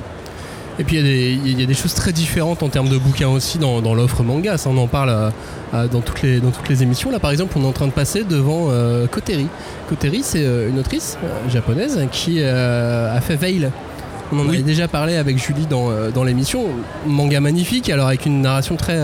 [0.80, 2.90] Et puis il y, a des- il y a des choses très différentes en termes
[2.90, 4.58] de bouquins aussi dans, dans l'offre manga.
[4.58, 5.30] Ça, on en parle euh,
[5.76, 7.12] euh, dans, toutes les, dans toutes les émissions.
[7.12, 9.48] Là, par exemple, on est en train de passer devant euh, Koteri.
[9.88, 13.70] Koteri, c'est euh, une autrice euh, japonaise qui a fait Veil.
[14.32, 14.56] On en Oui.
[14.56, 16.66] avait déjà parlé avec Julie dans, dans l'émission.
[17.06, 18.98] Manga magnifique, alors avec une narration très,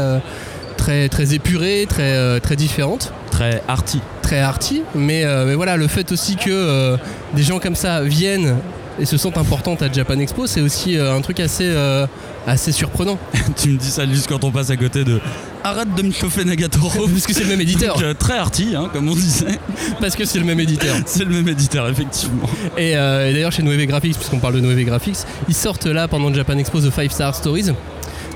[0.76, 4.02] très, très épurée, très, très différente Très arty.
[4.24, 6.98] très arty, mais, mais voilà, le fait aussi que
[7.36, 8.56] des gens comme ça viennent
[9.00, 12.06] et se sentent importantes à Japan Expo, c'est aussi euh, un truc assez, euh,
[12.46, 13.18] assez surprenant.
[13.56, 15.20] tu me dis ça juste quand on passe à côté de
[15.64, 17.96] arrête de me chauffer Nagatoro Parce que c'est le même éditeur.
[17.96, 19.60] Donc, euh, très arty hein, comme on disait.
[20.00, 20.96] Parce que c'est le même éditeur.
[21.06, 22.48] C'est le même éditeur effectivement.
[22.78, 26.34] Et, et d'ailleurs, chez Noévé Graphics, puisqu'on parle de Noévé Graphics, ils sortent là pendant
[26.34, 27.72] Japan Expo The Five Star Stories,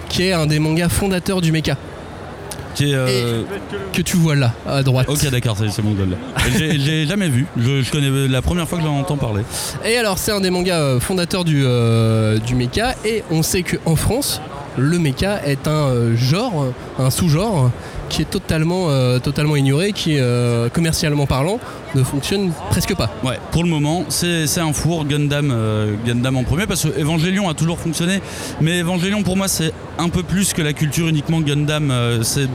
[0.09, 1.77] qui est un des mangas fondateurs du mecha,
[2.75, 3.43] Qui est, euh,
[3.91, 5.07] que tu vois là, à droite.
[5.09, 6.17] Ok d'accord, c'est mon goal.
[6.57, 7.45] J'ai jamais vu.
[7.57, 9.43] Je, je connais la première fois que j'en entends parler.
[9.85, 13.63] Et alors, c'est un des mangas euh, fondateurs du, euh, du mecha, et on sait
[13.63, 14.41] qu'en France,
[14.77, 16.67] le mecha est un euh, genre,
[16.99, 17.71] un sous-genre,
[18.09, 21.59] qui est totalement, euh, totalement ignoré, qui, euh, commercialement parlant,
[21.95, 23.09] ne fonctionne presque pas.
[23.23, 25.55] Ouais, pour le moment, c'est un four Gundam,
[26.05, 28.21] Gundam en premier, parce que Evangelion a toujours fonctionné,
[28.61, 32.47] mais Evangelion pour moi c'est un peu plus que la culture uniquement Gundam, c'est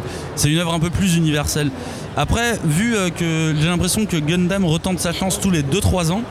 [0.45, 1.71] une œuvre un peu plus universelle.
[2.17, 6.23] Après, vu que j'ai l'impression que Gundam retente sa chance tous les 2-3 ans,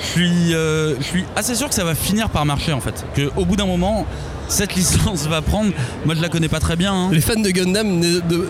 [0.00, 3.04] je suis, je suis assez sûr que ça va finir par marcher en fait.
[3.14, 4.04] Qu'au bout d'un moment,
[4.48, 5.70] cette licence va prendre.
[6.04, 6.92] Moi je la connais pas très bien.
[6.92, 7.08] hein.
[7.12, 8.48] Les fans de Gundam ne- de-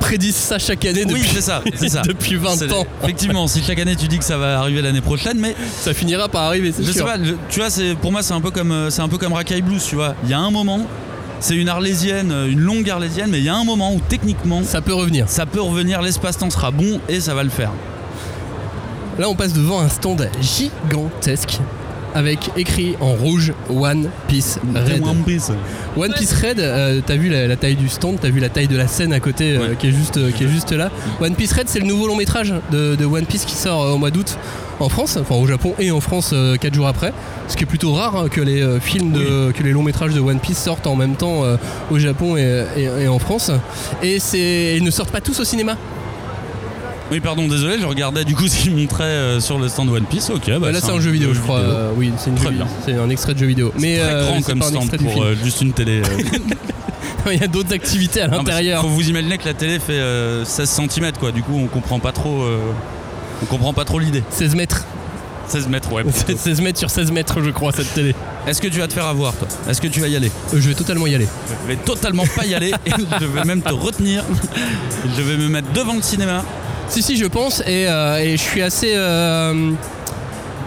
[0.00, 2.02] prédisent ça chaque année depuis, c'est ça, c'est ça.
[2.06, 2.86] depuis 20 C'est- ans.
[3.02, 6.28] Effectivement, si chaque année tu dis que ça va arriver l'année prochaine, mais Ça finira
[6.28, 6.94] par arriver, c'est Je sûr.
[7.00, 9.08] sais pas, je- tu vois, c'est pour moi c'est un peu comme euh, c'est un
[9.08, 10.14] peu comme Rakai Blues, tu vois.
[10.24, 10.80] Il y a un moment,
[11.40, 14.62] c'est une arlésienne, euh, une longue arlésienne, mais il y a un moment où techniquement
[14.64, 15.28] Ça peut revenir.
[15.28, 17.70] ça peut revenir, l'espace-temps sera bon et ça va le faire.
[19.18, 21.58] Là, on passe devant un stand gigantesque
[22.14, 25.02] avec écrit en rouge One Piece Red.
[25.02, 25.50] One Piece.
[25.96, 28.68] One Piece Red, euh, t'as vu la, la taille du stand, t'as vu la taille
[28.68, 29.76] de la scène à côté euh, Ouais.
[29.78, 30.90] qui, est juste, euh, qui est juste là.
[31.20, 33.92] One Piece Red, c'est le nouveau long métrage de, de One Piece qui sort euh,
[33.92, 34.36] au mois d'août
[34.80, 37.12] en France, enfin au Japon et en France 4 jours après.
[37.48, 40.14] Ce qui est plutôt rare hein, que les euh, films, de, que les longs métrages
[40.14, 41.56] de One Piece sortent en même temps euh,
[41.90, 43.50] au Japon et, et- et en France.
[44.02, 45.76] Et c'est, ils ne sortent pas tous au cinéma.
[47.10, 50.04] Oui, pardon, désolé, je regardais du coup ce qu'il montrait euh, sur le stand One
[50.04, 50.28] Piece.
[50.30, 51.60] Ok, bah, là, c'est un jeu vidéo, je crois.
[51.60, 51.74] vidéo.
[51.74, 52.66] Euh, oui, c'est une Très jeu- bien.
[52.84, 53.72] C'est un extrait de jeu vidéo.
[53.78, 55.24] Mais Très euh, grand c'est comme pas un stand extrait du pour film.
[55.24, 56.02] euh, juste une télé.
[56.02, 56.38] euh.
[57.32, 58.82] Il y a d'autres activités à Non, parce que l'intérieur.
[58.82, 61.30] Faut vous imaginer que la télé fait euh, 16 cm quoi.
[61.32, 62.42] Du coup, on comprend pas trop.
[62.42, 62.58] euh,
[63.42, 64.22] on comprend pas trop l'idée.
[64.30, 64.84] 16 mètres.
[65.48, 66.04] 16 mètres, ouais.
[66.12, 68.14] C'est 16 mètres sur 16 mètres, je crois, cette télé.
[68.46, 69.48] Est-ce que tu vas te faire avoir, toi?
[69.68, 70.30] Est-ce que tu vas y aller?
[70.54, 71.26] Euh, Je vais totalement y aller.
[71.64, 72.72] Je vais totalement pas y aller.
[72.86, 72.90] et
[73.20, 74.24] je vais même te retenir.
[75.16, 76.44] Je vais me mettre devant le cinéma.
[76.88, 77.60] Si, si, je pense.
[77.66, 78.92] Et, euh, et je suis assez.
[78.94, 79.70] euh,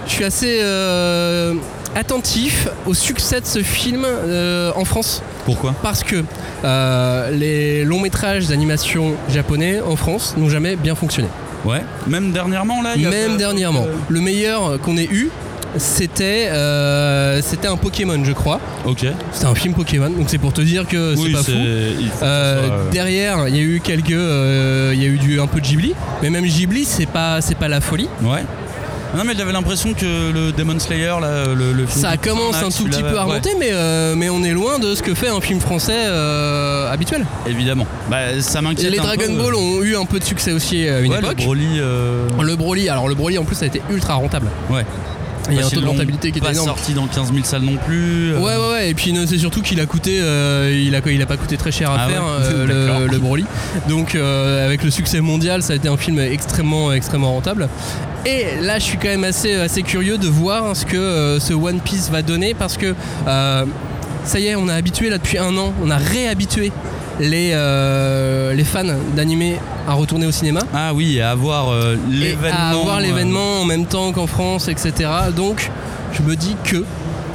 [0.08, 0.60] je suis assez.
[0.62, 1.54] euh,
[1.94, 5.22] attentif au succès de ce film euh, en France.
[5.46, 5.76] Pourquoi?
[5.84, 6.24] Parce que
[6.64, 11.28] euh, les longs métrages d'animation japonais en France n'ont jamais bien fonctionné.
[11.66, 11.82] Ouais.
[12.08, 12.96] Même dernièrement là.
[12.96, 13.86] y a Même pas- dernièrement.
[14.08, 15.30] Le meilleur qu'on ait eu,
[15.78, 18.60] c'était euh, c'était un Pokémon, je crois.
[18.86, 19.06] Ok.
[19.32, 21.52] C'était un film Pokémon, donc c'est pour te dire que c'est oui, pas fou.
[21.54, 25.40] Euh, soit, euh, derrière, il y a eu quelques, euh, il y a eu du
[25.40, 28.10] un peu de Ghibli, mais même Ghibli, c'est pas, c'est pas la folie.
[28.24, 28.44] Ouais.
[29.14, 32.70] Non mais j'avais l'impression que le Demon Slayer là, le, le film Ça commence un
[32.70, 35.14] tout petit peu à ouais, remonter, mais, euh, mais on est loin de ce que
[35.14, 37.26] fait un film français euh, habituel.
[37.46, 37.86] Évidemment.
[38.10, 38.90] Bah ça m'inquiète.
[38.90, 39.36] Les un Dragon peu.
[39.44, 41.40] Ball ont eu un peu de succès aussi à une Ouais, époque.
[41.40, 41.68] Le Broly.
[41.82, 44.48] euh, Le Broly, alors le Broly en plus ça a été ultra rentable.
[44.70, 44.86] Ouais.
[45.50, 46.68] Il y a un parce taux de rentabilité qui était pas énorme.
[46.68, 48.34] sorti dans 15 000 salles non plus.
[48.34, 51.22] euh, Ouais ouais ouais et puis c'est surtout qu'il a coûté euh, il, a, il
[51.22, 52.14] a pas coûté très cher à Ah ouais.
[52.14, 53.46] faire euh, le, le Broly.
[53.90, 57.68] Donc avec le succès mondial ça a été un film extrêmement extrêmement rentable.
[58.26, 61.80] Et là je suis quand même assez, assez curieux de voir ce que ce One
[61.80, 62.94] Piece va donner parce que
[63.26, 65.74] ça y est on a habitué là depuis un an.
[65.84, 66.72] On a réhabitué
[67.20, 68.84] les, euh, les fans
[69.16, 70.62] d'animé à retourner au cinéma.
[70.74, 72.58] Ah oui, à avoir euh, l'événement.
[72.58, 75.10] à avoir euh, l'événement en même temps qu'en France, etc.
[75.36, 75.70] Donc,
[76.14, 76.86] je me dis que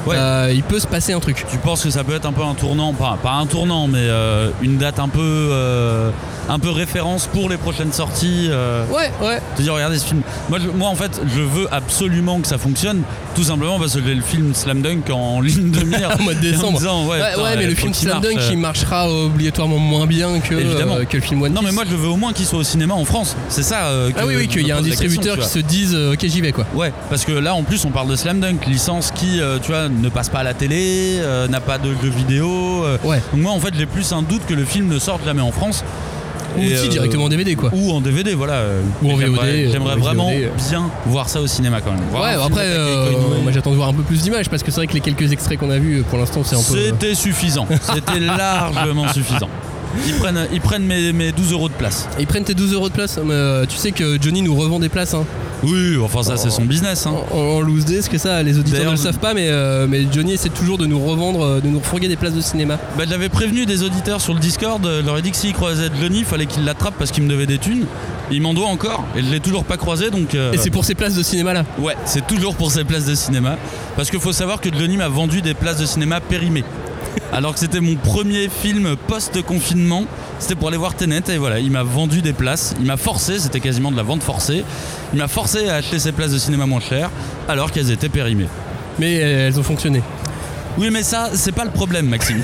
[0.07, 0.17] Ouais.
[0.17, 1.45] euh, il peut se passer un truc.
[1.51, 3.99] Tu penses que ça peut être un peu un tournant, pas, pas un tournant, mais
[4.01, 6.11] euh, une date un peu, euh,
[6.49, 8.51] un peu référence pour les prochaines sorties.
[8.93, 9.41] Ouais, ouais.
[9.57, 10.23] te dire regardez ce film.
[10.49, 13.03] Moi, je- moi en fait, je veux absolument que ça fonctionne,
[13.35, 16.11] tout simplement parce que j'ai le film Slam Dunk en ligne de mire.
[16.19, 16.79] En mois de décembre.
[16.79, 20.39] disant, ouais, Ouais, putain, ouais, mais le film Slam Dunk, il marchera obligatoirement moins bien
[20.41, 20.97] que, Évidemment.
[21.09, 21.57] que le film One Piece.
[21.61, 23.37] Non mais moi je veux au moins qu'il soit au cinéma en France.
[23.49, 23.91] C'est ça.
[24.15, 26.41] que ah oui, oui, qu'il y a un distributeur question, qui se dise ok j'y
[26.41, 26.65] vais quoi.
[26.75, 29.89] Ouais, parce que là en plus on parle de Slam Dunk, licence qui, tu vois,
[30.01, 32.85] ne passe pas à la télé, euh, n'a pas de jeux vidéo.
[32.85, 32.99] euh.
[33.05, 33.21] Ouais.
[33.33, 35.53] Donc moi en fait j'ai plus un doute que le film ne sorte jamais en
[35.53, 35.85] France.
[36.57, 37.71] Ou aussi euh, directement en DVD quoi.
[37.75, 38.55] Ou en DVD, voilà.
[38.55, 40.49] euh, Ou en VOD, euh, J'aimerais en vraiment VOD.
[40.71, 42.01] bien voir ça au cinéma quand même.
[42.11, 43.11] Voir Ouais, après, euh,
[43.43, 45.33] moi j'attends de voir un peu plus d'images parce que c'est vrai que les quelques
[45.33, 46.79] extraits qu'on a vus pour l'instant c'est un peu.
[46.79, 47.67] euh, C'était suffisant.
[47.95, 49.49] C'était largement suffisant.
[50.07, 52.09] Ils prennent, ils prennent mes, mes 12 euros de place.
[52.19, 54.79] Ils prennent tes 12 euros de place, mais euh, tu sais que Johnny nous revend
[54.79, 55.25] des places hein,
[55.63, 57.07] Oui, enfin ça c'est son business.
[57.07, 57.15] Hein.
[57.33, 59.87] en, en loose day, ce que ça, les auditeurs ne le savent pas, mais, euh,
[59.89, 62.79] mais Johnny essaie toujours de nous revendre, euh, de nous refourguer des places de cinéma.
[62.99, 65.55] Bah, j'avais prévenu des auditeurs sur le Discord, euh, je leur ai dit que s'ils
[65.55, 67.87] croisaient Johnny, il fallait qu'ils l'attrapent parce qu'il me devait des thunes.
[68.31, 70.35] Il m'en doit encore et je l'ai toujours pas croisé donc.
[70.35, 71.65] euh, Et c'est pour ces places de cinéma là.
[71.79, 73.57] Ouais, c'est toujours pour ces places de cinéma.
[73.95, 76.65] Parce qu'il faut savoir que Johnny m'a vendu des places de cinéma périmées.
[77.33, 80.05] Alors que c'était mon premier film post-confinement.
[80.39, 82.75] C'était pour aller voir Tenet et voilà, il m'a vendu des places.
[82.79, 84.65] Il m'a forcé, c'était quasiment de la vente forcée.
[85.13, 87.11] Il m'a forcé à acheter ces places de cinéma moins chères
[87.49, 88.49] alors qu'elles étaient périmées.
[88.99, 90.03] Mais euh, elles ont fonctionné.
[90.79, 92.43] Oui, mais ça, c'est pas le problème, Maxime.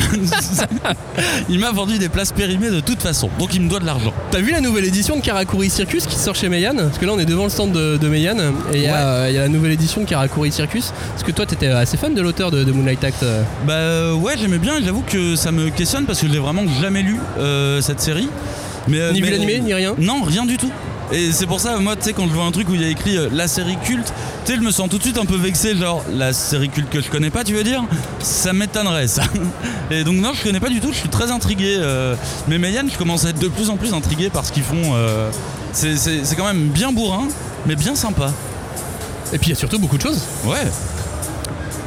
[1.49, 4.13] il m'a vendu des places périmées de toute façon, donc il me doit de l'argent.
[4.31, 7.13] T'as vu la nouvelle édition de Karakuri Circus qui sort chez Meian Parce que là
[7.15, 8.37] on est devant le stand de, de Meian
[8.73, 8.99] et il y, a, Ouais.
[8.99, 10.93] euh, il y a la nouvelle édition de Karakuri Circus.
[11.11, 13.23] Parce que toi t'étais assez fan de l'auteur de, de Moonlight Act.
[13.23, 13.43] euh?
[13.67, 16.39] Bah euh, ouais, j'aimais bien et j'avoue que ça me questionne parce que je l'ai
[16.39, 18.29] vraiment jamais lu euh, cette série.
[18.89, 19.95] Mais, Ni vu l'animé, ni rien?
[19.99, 20.71] Non, rien du tout.
[21.13, 22.85] Et c'est pour ça, moi, tu sais, quand je vois un truc où il y
[22.85, 24.13] a écrit euh, la série culte,
[24.47, 26.89] tu sais, je me sens tout de suite un peu vexé, genre la série culte
[26.89, 27.85] que je connais pas, tu veux dire?
[28.21, 29.23] Ça m'étonnerait, ça.
[29.91, 31.77] Et donc, non, je connais pas du tout, je suis très intrigué.
[31.79, 32.15] euh,
[32.49, 34.95] mais Meian, je commence à être de plus en plus intrigué par ce qu'ils font.
[34.95, 35.31] euh,
[35.73, 37.29] c'est- c'est c'est quand même bien bourrin,
[37.67, 38.33] mais bien sympa.
[39.35, 40.23] Et puis il y a surtout beaucoup de choses.
[40.47, 40.65] Ouais.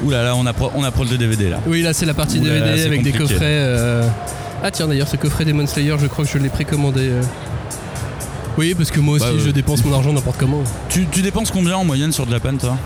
[0.03, 1.59] Ouh là là, on, appro- on approche de DVD là.
[1.65, 3.33] Oui là c'est la partie Ouh là DVD c'est avec des compliqué.
[3.33, 3.45] coffrets.
[3.47, 4.07] euh.
[4.63, 7.09] Ah tiens d'ailleurs ce coffret Demon Slayer je crois que je l'ai précommandé.
[7.09, 7.21] euh.
[8.57, 10.63] Oui parce que moi aussi Bah, je dépense mon argent n'importe comment.
[10.89, 12.77] Tu, tu dépenses combien en moyenne sur Japan, toi?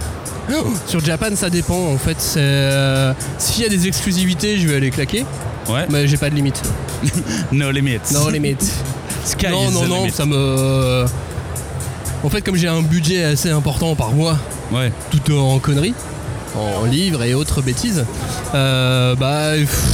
[0.88, 2.16] Sur Japan ça dépend en fait.
[2.20, 5.26] c'est, euh, S'il y a des exclusivités je vais aller claquer.
[5.68, 5.86] Ouais.
[5.90, 6.62] Mais j'ai pas de limite.
[7.52, 8.00] No limits.
[8.14, 8.64] Non limite.
[9.26, 10.12] Sky non, is non, the non, limit.
[10.12, 11.06] ça me.
[12.24, 14.38] En fait, comme j'ai un budget assez important par mois,
[14.72, 14.92] Ouais.
[15.12, 15.94] tout en conneries,
[16.56, 18.04] en livres et autres bêtises,
[18.56, 19.52] euh, bah.
[19.56, 19.86] pff,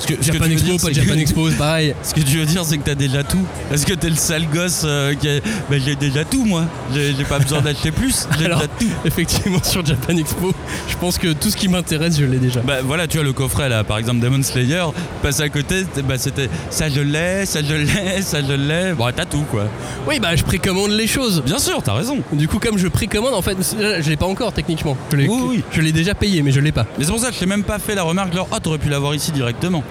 [0.00, 1.94] Ce que, ce que Japan Expo, dire, pas Japan que- Expo, pareil.
[2.02, 3.44] Ce que tu veux dire, c'est que t'as déjà tout.
[3.72, 5.40] Est-ce que t'es le sale gosse euh, qui a...
[5.70, 6.64] Bah, j'ai déjà tout, moi.
[6.94, 8.26] J'ai pas besoin d'acheter plus.
[8.38, 8.88] J'ai déjà tout.
[9.04, 10.52] effectivement, sur Japan Expo,
[10.88, 12.60] je pense que tout ce qui m'intéresse, je l'ai déjà.
[12.62, 14.84] Bah voilà, tu vois le coffret là, par exemple Demon Slayer,
[15.22, 18.94] passe à côté, c'était- bah, c'était ça je l'ai, ça je l'ai, ça je l'ai.
[18.94, 19.66] Bon, t'as tout quoi.
[20.08, 21.42] Oui, bah, je précommande les choses.
[21.44, 22.18] Bien sûr, t'as raison.
[22.32, 23.56] Du coup, comme je précommande, en fait,
[24.00, 24.96] je l'ai pas encore techniquement.
[25.12, 25.64] Je l'ai Oui, oui.
[25.72, 26.86] je l'ai déjà payé, mais je l'ai pas.
[26.98, 28.78] Mais c'est pour ça que je t'ai même pas fait la remarque genre, ah, t'aurais
[28.78, 29.82] pu l'avoir ici directement.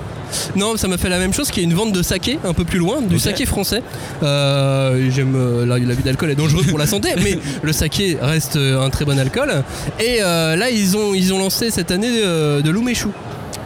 [0.55, 2.53] Non, ça m'a fait la même chose qu'il y a une vente de saké un
[2.53, 3.81] peu plus loin, du saké français.
[4.23, 8.55] Euh, J'aime euh, la- l'abus d'alcool est dangereux pour la santé, mais le saké reste
[8.55, 9.63] euh, un très bon alcool.
[9.99, 13.07] Et là, ils ont, ils ont lancé cette année euh, de l'umeshu.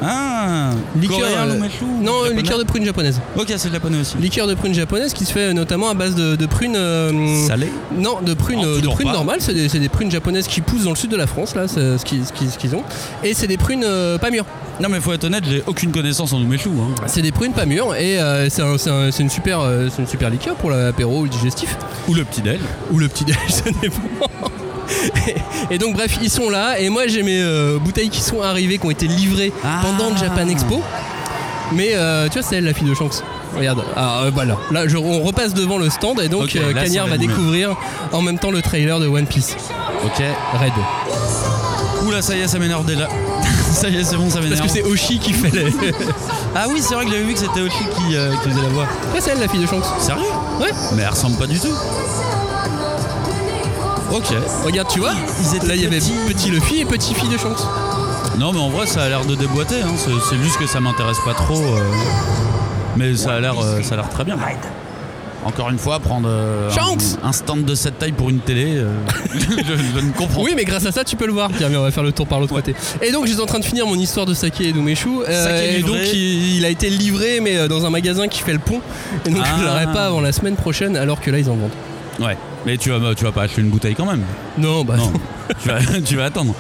[0.02, 1.58] Ah Liqueur, Coréen, euh,
[2.02, 3.20] Non, japonais liqueur de prune japonaise.
[3.38, 4.18] Ok, c'est japonais aussi.
[4.18, 6.76] Liqueur de prune japonaise qui se fait notamment à base de, de prunes.
[6.76, 10.62] euh, Salé non, de prunes, Oh, euh, de prunes normales, c'est des, prunes japonaises qui
[10.62, 12.84] poussent dans le sud de la France, là, c'est ce qu'ils ont.
[13.24, 14.46] Et c'est des prunes euh, pas mûres.
[14.82, 16.70] Non mais faut être honnête, j'ai aucune connaissance en umeshu.
[16.70, 16.96] Hein.
[17.06, 19.88] C'est des prunes pas mûres et euh, c'est un- c'est un- c'est une, super, euh,
[19.96, 21.78] c'est une super liqueur pour l'apéro ou le digestif.
[22.08, 22.60] Ou le petit déj.
[22.92, 24.00] Ou le petit déj, ça dépend.
[25.72, 28.78] Et, donc bref, ils sont là et moi j'ai mes euh, bouteilles qui sont arrivées,
[28.78, 29.82] qui ont été livrées Ah.
[29.82, 30.82] pendant le Japan Expo.
[31.72, 33.24] Mais euh, tu vois, c'est elle la fille de Shanks.
[33.58, 34.58] Regarde, ah, euh, voilà.
[34.72, 37.18] Là, je- on repasse devant le stand et donc Ok, euh, là, ça Cagnard va
[37.18, 37.76] découvrir
[38.12, 39.56] en même temps le trailer de One Piece.
[40.06, 40.22] Ok.
[40.60, 40.72] Red.
[42.08, 43.08] Oula, ça y est, ça m'énerve déjà.
[43.72, 44.66] ça y est, c'est bon, ça Parce m'énerve.
[44.68, 45.66] que c'est Oshi qui fait les.
[46.56, 48.84] Ah oui, c'est vrai que j'avais vu que c'était Oshi qui, qui faisait la voix.
[49.14, 49.86] Ouais, c'est elle la fille de Shanks.
[50.00, 50.22] Sérieux?
[50.62, 50.70] Ouais.
[50.96, 51.74] Mais elle ressemble pas du tout.
[54.14, 54.26] Ok.
[54.64, 56.14] Regarde, tu vois Ils étaient Là, il y avait petits.
[56.28, 57.60] petit Luffy et petit fille de Shanks.
[58.40, 59.82] Non, mais en vrai, ça a l'air de déboîter.
[59.84, 59.94] Hein.
[59.98, 61.58] C'est, c'est juste que ça m'intéresse pas trop.
[61.60, 61.80] euh.
[62.96, 64.38] Mais ça a l'air, euh, ça a l'air très bien.
[65.46, 66.70] Encore une fois, prendre euh,
[67.24, 68.94] un, un stand de cette taille pour une télé, euh,
[69.34, 69.40] je,
[70.00, 71.50] je ne comprends Oui, mais grâce à ça, tu peux le voir.
[71.58, 72.74] Tiens, mais on va faire le tour par l'autre côté.
[73.02, 75.10] Et donc, j'étais en train de finir mon histoire de Sake et Dumeshu.
[75.28, 75.92] euh, Saké et livré.
[76.00, 78.80] donc, il, il a été livré, mais euh, dans un magasin qui fait le pont.
[79.26, 79.64] Et donc, je Ah.
[79.66, 81.72] l'aurai pas avant la semaine prochaine, alors que là, ils en vendent.
[82.20, 82.26] pas.
[82.26, 84.24] Ouais, mais tu vas, tu vas pas acheter une bouteille quand même.
[84.58, 85.12] Non, bah, Non,
[85.62, 86.54] tu, vas, tu vas attendre.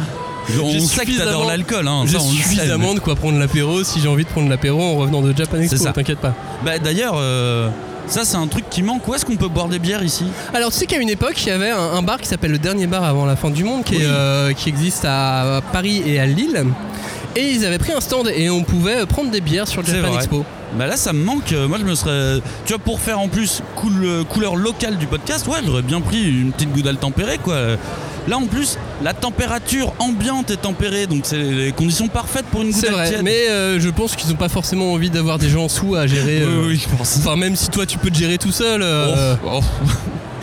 [0.61, 4.09] On sait que t'adores l'alcool, hein, j'ai suffisamment mais- de quoi prendre l'apéro si j'ai
[4.09, 5.93] envie de prendre l'apéro en revenant de Japan Expo, ça.
[5.93, 6.33] t'inquiète pas.
[6.65, 7.69] Bah, D'ailleurs, euh,
[8.07, 9.07] ça c'est un truc qui manque.
[9.07, 10.25] Où est-ce qu'on peut boire des bières ici?
[10.53, 12.57] Alors tu sais qu'à une époque il y avait un, un bar qui s'appelle le
[12.59, 16.19] dernier bar avant la fin du monde qui, est, euh, qui existe à Paris et
[16.19, 16.65] à Lille
[17.37, 20.17] et ils avaient pris un stand et on pouvait prendre des bières sur Japan vrai.
[20.17, 20.43] Expo.
[20.77, 22.41] Bah là ça me manque, Euh, moi je me serais...
[22.65, 23.61] Tu vois pour faire en plus
[24.03, 27.55] euh, couleur locale du podcast, ouais j'aurais bien pris une petite goudale tempérée quoi.
[28.27, 32.71] Là en plus la température ambiante est tempérée donc c'est les conditions parfaites pour une
[32.71, 35.95] goudale vrai, mais euh, je pense qu'ils n'ont pas forcément envie d'avoir des gens sous
[35.95, 36.41] à gérer.
[36.41, 37.17] Euh, oui, je pense.
[37.17, 39.61] Enfin même si toi tu peux te gérer tout seul, euh, Oh, oh.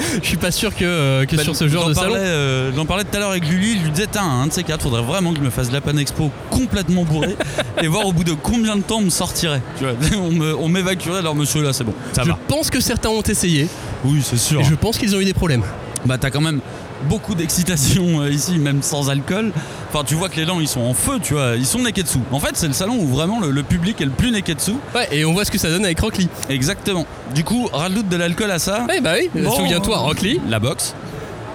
[0.23, 2.25] je suis pas sûr que, euh, que Bah, sur ce genre de parlais, salon.
[2.27, 4.83] euh, J'en parlais tout à l'heure avec Lulu, je lui disais, un de ces quatre,
[4.83, 7.37] faudrait vraiment que je me fasse de la Pan Expo complètement bourré
[7.83, 9.63] et voir au bout de combien de temps on me sortirait.
[9.79, 9.95] Tu vois,
[10.61, 12.39] on m'évacuerait, alors monsieur là c'est bon, ça Je va.
[12.49, 13.69] pense que certains ont essayé
[14.05, 14.61] Oui, c'est sûr.
[14.61, 15.63] et je pense qu'ils ont eu des problèmes.
[16.07, 16.61] Bah t'as quand même
[17.09, 19.53] beaucoup d'excitation euh, ici, même sans alcool.
[19.93, 22.19] Enfin tu vois que les gens ils sont en feu, tu vois, ils sont neketsu.
[22.31, 24.73] En fait c'est le salon où vraiment le, le public est le plus neketsu.
[24.95, 26.29] Ouais, et on voit ce que ça donne avec Rock Lee.
[26.49, 27.07] Exactement.
[27.35, 28.87] Du coup, rajoute de l'alcool à ça.
[28.89, 29.51] Ouais, bah oui, Bon.
[29.53, 30.95] souviens-toi, Rock Lee, La boxe.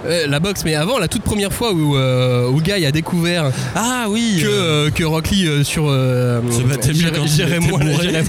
[0.06, 3.52] euh, la boxe, mais avant, la toute première fois où, euh, où Guy a découvert
[3.76, 4.40] Ah oui.
[4.42, 4.52] que, euh,
[4.88, 7.80] euh, que Rock Lee sur Se battait mieux gérait- moins,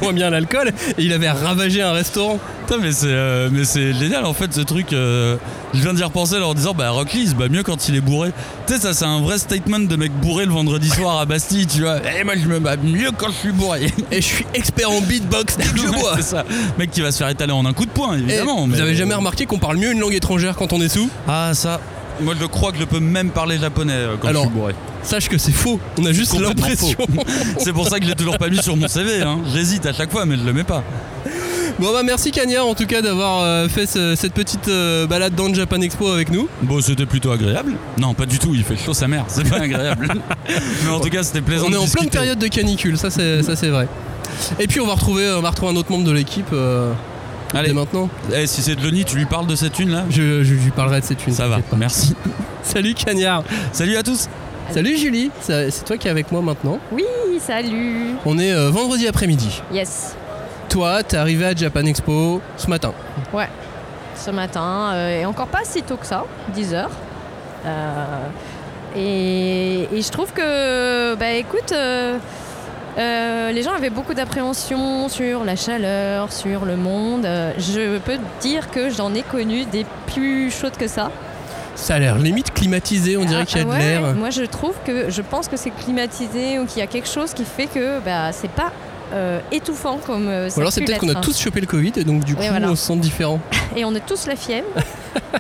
[0.03, 2.39] moins bien l'alcool et il avait ravagé un restaurant.
[2.67, 4.93] Putain, mais c'est euh, mais c'est génial en fait ce truc.
[4.93, 5.37] euh,
[5.73, 7.95] je viens d'y repenser en disant bah Rock Lee il se bat mieux quand il
[7.95, 8.33] est bourré.
[8.67, 11.67] Tu sais ça c'est un vrai statement de mec bourré le vendredi soir à Bastille,
[11.67, 11.99] tu vois.
[12.19, 13.93] Et moi je me bats mieux quand je suis bourré.
[14.11, 16.15] Et je suis expert en beatbox dès que je bois.
[16.17, 16.45] c'est ça.
[16.79, 18.67] Mec qui va se faire étaler en un coup de poing Et évidemment.
[18.67, 21.09] vous avez jamais remarqué qu'on parle mieux une langue étrangère quand on est sous?
[21.29, 21.81] Ah ça.
[22.21, 24.75] Moi je crois que je peux même parler japonais euh, quand Alors, je suis bourré.
[25.05, 26.97] Sache que c'est faux, on a juste l'impression.
[27.59, 29.23] C'est pour ça que je l'ai toujours pas mis sur mon CV.
[29.23, 29.39] Hein.
[29.55, 30.83] J'hésite à chaque fois mais je le mets pas.
[31.79, 35.35] Bon bah merci Cagnard en tout cas d'avoir euh, fait ce- cette petite euh, balade
[35.35, 36.49] dans le Japan Expo avec nous.
[36.63, 37.75] Bon c'était plutôt agréable.
[37.99, 40.09] Non pas du tout, il fait chaud sa mère, c'est pas agréable.
[40.85, 43.11] mais en tout cas c'était plaisant on est de en pleine période de canicule, ça
[43.11, 43.89] c'est ça c'est vrai.
[44.59, 46.93] Et puis on va retrouver, on va retrouver un autre membre de l'équipe euh,
[47.55, 48.09] Allez, dès maintenant.
[48.35, 50.05] eh, si c'est Johnny, tu lui parles de cette une là?
[50.11, 51.33] Je, je lui parlerai de cette une.
[51.33, 51.77] Ça va, pas.
[51.77, 52.15] merci.
[52.63, 53.45] Salut Cagnard.
[53.73, 54.29] Salut à tous
[54.73, 56.81] Salut Julie, c'est c'est toi qui es avec moi maintenant.
[56.91, 57.05] Oui,
[57.41, 58.17] salut.
[58.25, 59.63] On est euh, vendredi après-midi.
[59.73, 60.17] Yes.
[60.77, 62.93] Toi, t'es arrivé à Japan Expo ce matin.
[63.33, 63.49] Ouais.
[64.15, 66.91] Ce matin, euh, et encore pas si tôt que ça, 10 heures.
[67.65, 68.05] Euh,
[68.95, 72.19] et, et je trouve que, bah écoute, euh,
[73.53, 77.27] les gens avaient beaucoup d'appréhension sur la chaleur, sur le monde.
[77.57, 81.11] Je peux te dire que j'en ai connu des plus chaudes que ça.
[81.75, 84.15] Ça a l'air limite climatisé, on dirait Ah, qu'il y a de ouais, l'air.
[84.15, 87.33] Moi, je trouve que je pense que c'est climatisé ou qu'il y a quelque chose
[87.33, 88.73] qui fait que bah, c'est pas
[89.13, 91.21] euh, étouffant comme euh, ça Ou alors c'est peut-être qu'on a l'être.
[91.21, 92.69] tous chopé le Covid et donc du coup Oui, voilà.
[92.71, 93.41] on se sent différent.
[93.77, 94.67] Et on a tous la fièvre.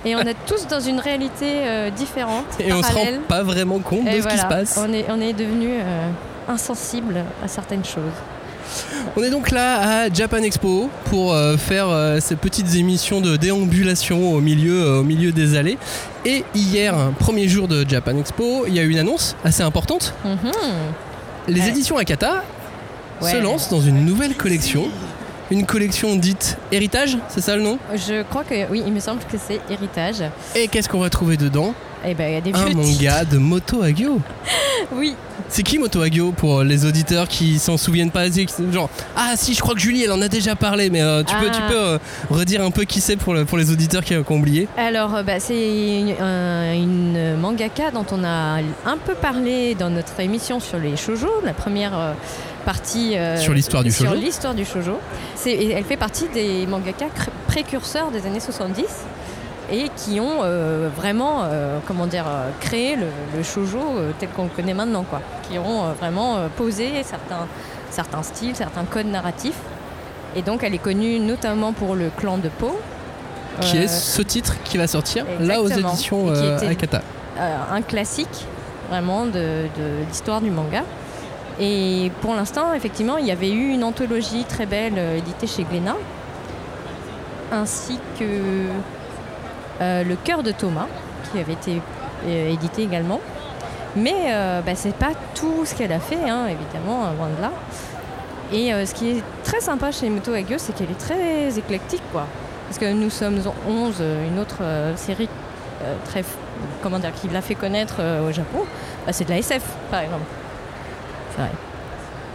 [0.05, 3.15] et on est tous dans une réalité euh, différente, Et on se parallèle.
[3.17, 4.79] rend pas vraiment compte Et de ce qui se passe.
[4.79, 6.09] On est, on est devenu euh,
[6.49, 8.13] insensible à certaines choses.
[9.17, 11.87] On est donc là à Japan Expo pour faire
[12.21, 15.79] ces petites émissions de déambulation au milieu, au milieu des allées.
[16.25, 20.15] Et hier, premier jour de Japan Expo, il y a eu une annonce assez importante.
[20.25, 20.37] Mhm.
[21.49, 21.69] Les Ouais.
[21.69, 22.43] éditions Akata
[23.21, 24.89] se lancent dans une nouvelle collection.
[25.51, 27.79] Une collection dite Héritage, c'est ça le nom?
[27.95, 30.17] Je crois que oui, il me semble que c'est héritage.
[30.57, 31.73] Et qu'est-ce qu'on va trouver dedans?
[32.05, 34.11] Et ben il y a des Un manga de Moto titres.
[34.93, 35.15] Oui.
[35.49, 38.25] C'est qui Moto Hagio pour les auditeurs qui s'en souviennent pas
[38.73, 41.35] Genre, ah si, je crois que Julie, elle en a déjà parlé, mais euh, tu,
[41.37, 41.55] peux, Ah.
[41.55, 41.99] tu peux euh,
[42.31, 44.67] redire un peu qui c'est pour, le- pour les auditeurs qui, ont oublié?
[44.77, 49.91] Alors, euh, bah, c'est une, un- une mangaka dont on a un peu parlé dans
[49.91, 51.97] notre émission sur les shoujo, la première
[52.67, 54.21] partie euh, Sur l'histoire du sur shoujo.
[54.21, 54.99] l'histoire du shoujo.
[55.37, 57.07] C'est- et elle fait partie des mangaka
[57.47, 58.85] précurseurs des années 70
[59.73, 62.27] et qui ont euh, vraiment, euh, comment dire,
[62.61, 63.81] créé le, le shoujo
[64.19, 65.23] tel qu'on le connaît maintenant, quoi.
[65.49, 67.47] Qui ont vraiment posé certains,
[67.91, 69.59] certains styles, certains codes narratifs.
[70.37, 72.79] Et donc, elle est connue notamment pour le clan de Po.
[73.63, 76.29] Qui est ce titre qui va sortir là aux éditions
[76.69, 77.01] Akata.
[77.73, 78.45] un classique
[78.91, 79.33] vraiment de,
[79.79, 80.83] de l'histoire du manga.
[81.59, 85.65] Et pour l'instant, effectivement, il y avait eu une anthologie très belle euh, éditée chez
[85.65, 85.97] Glénat,
[87.53, 88.67] ainsi que
[89.81, 90.87] euh, Le cœur de Thomas,
[91.31, 91.81] qui avait été
[92.27, 93.21] euh, édité également.
[93.95, 97.53] Mais euh, bah, c'est pas tout ce qu'elle a fait, hein, évidemment, loin de là.
[98.53, 102.27] Et ce qui est très sympa chez Moto Hagio, c'est qu'elle est très éclectique, quoi.
[102.69, 104.63] Parce que nous sommes 11, euh, une autre
[104.97, 105.29] série
[106.05, 106.25] très,
[106.83, 107.97] comment dire, qui l'a fait connaître
[108.27, 108.61] au Japon,
[109.05, 110.25] bah, c'est de la SF, par exemple.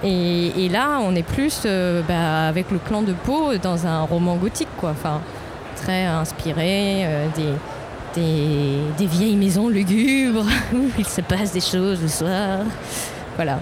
[0.04, 4.36] Et, là, on est plus euh, bah, avec le clan de Pau dans un roman
[4.36, 4.92] gothique, quoi.
[4.92, 5.22] Enfin,
[5.76, 12.02] très inspiré euh, des, des, des vieilles maisons lugubres où il se passe des choses
[12.02, 12.60] le soir.
[13.36, 13.60] Voilà.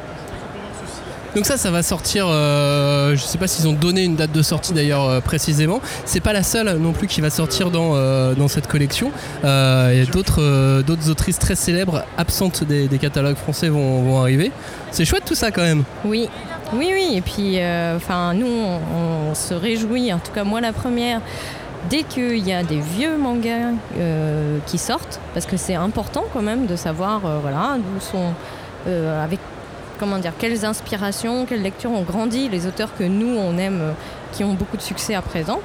[1.40, 2.28] Donc ça, ça va sortir.
[2.28, 5.80] euh, je sais pas s'ils ont donné une date de sortie d'ailleurs euh, précisément.
[6.04, 9.14] C'est pas la seule non plus qui va sortir dans, euh, dans cette collection.
[9.46, 14.52] Euh, Il y a d'autres autrices très célèbres absentes des, catalogues français vont, vont arriver.
[14.92, 15.86] C'est chouette tout ça quand même.
[16.04, 16.28] Oui,
[16.74, 17.14] oui, oui.
[17.16, 17.58] Et puis,
[17.96, 21.22] enfin, nous, on, se réjouit, en tout cas moi la première,
[21.90, 23.72] dès qu'il y a des vieux mangas
[24.66, 28.34] qui sortent, parce que c'est important quand même de savoir, voilà, d'où sont,
[29.24, 29.40] avec,
[30.00, 33.92] comment dire, quelles inspirations, quelles lectures ont grandi les auteurs que nous on aime, euh,
[34.34, 35.60] qui ont beaucoup de succès à présent.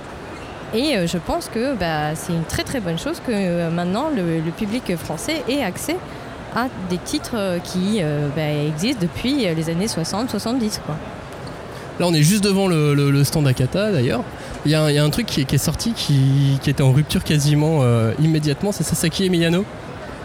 [0.74, 4.10] Et euh, je pense que bah, c'est une très très bonne chose que euh, maintenant
[4.14, 5.96] le, public français ait accès
[6.56, 8.00] à des titres qui
[8.36, 10.78] bah, existent depuis les années 60-70.
[10.86, 10.94] quoi.
[11.98, 14.22] Là, on est juste devant le, stand Akata d'ailleurs.
[14.64, 17.80] Il y, a un- truc qui, est- sorti qui, était en rupture quasiment
[18.22, 18.70] immédiatement.
[18.70, 19.64] C'est Sasaki Emiliano.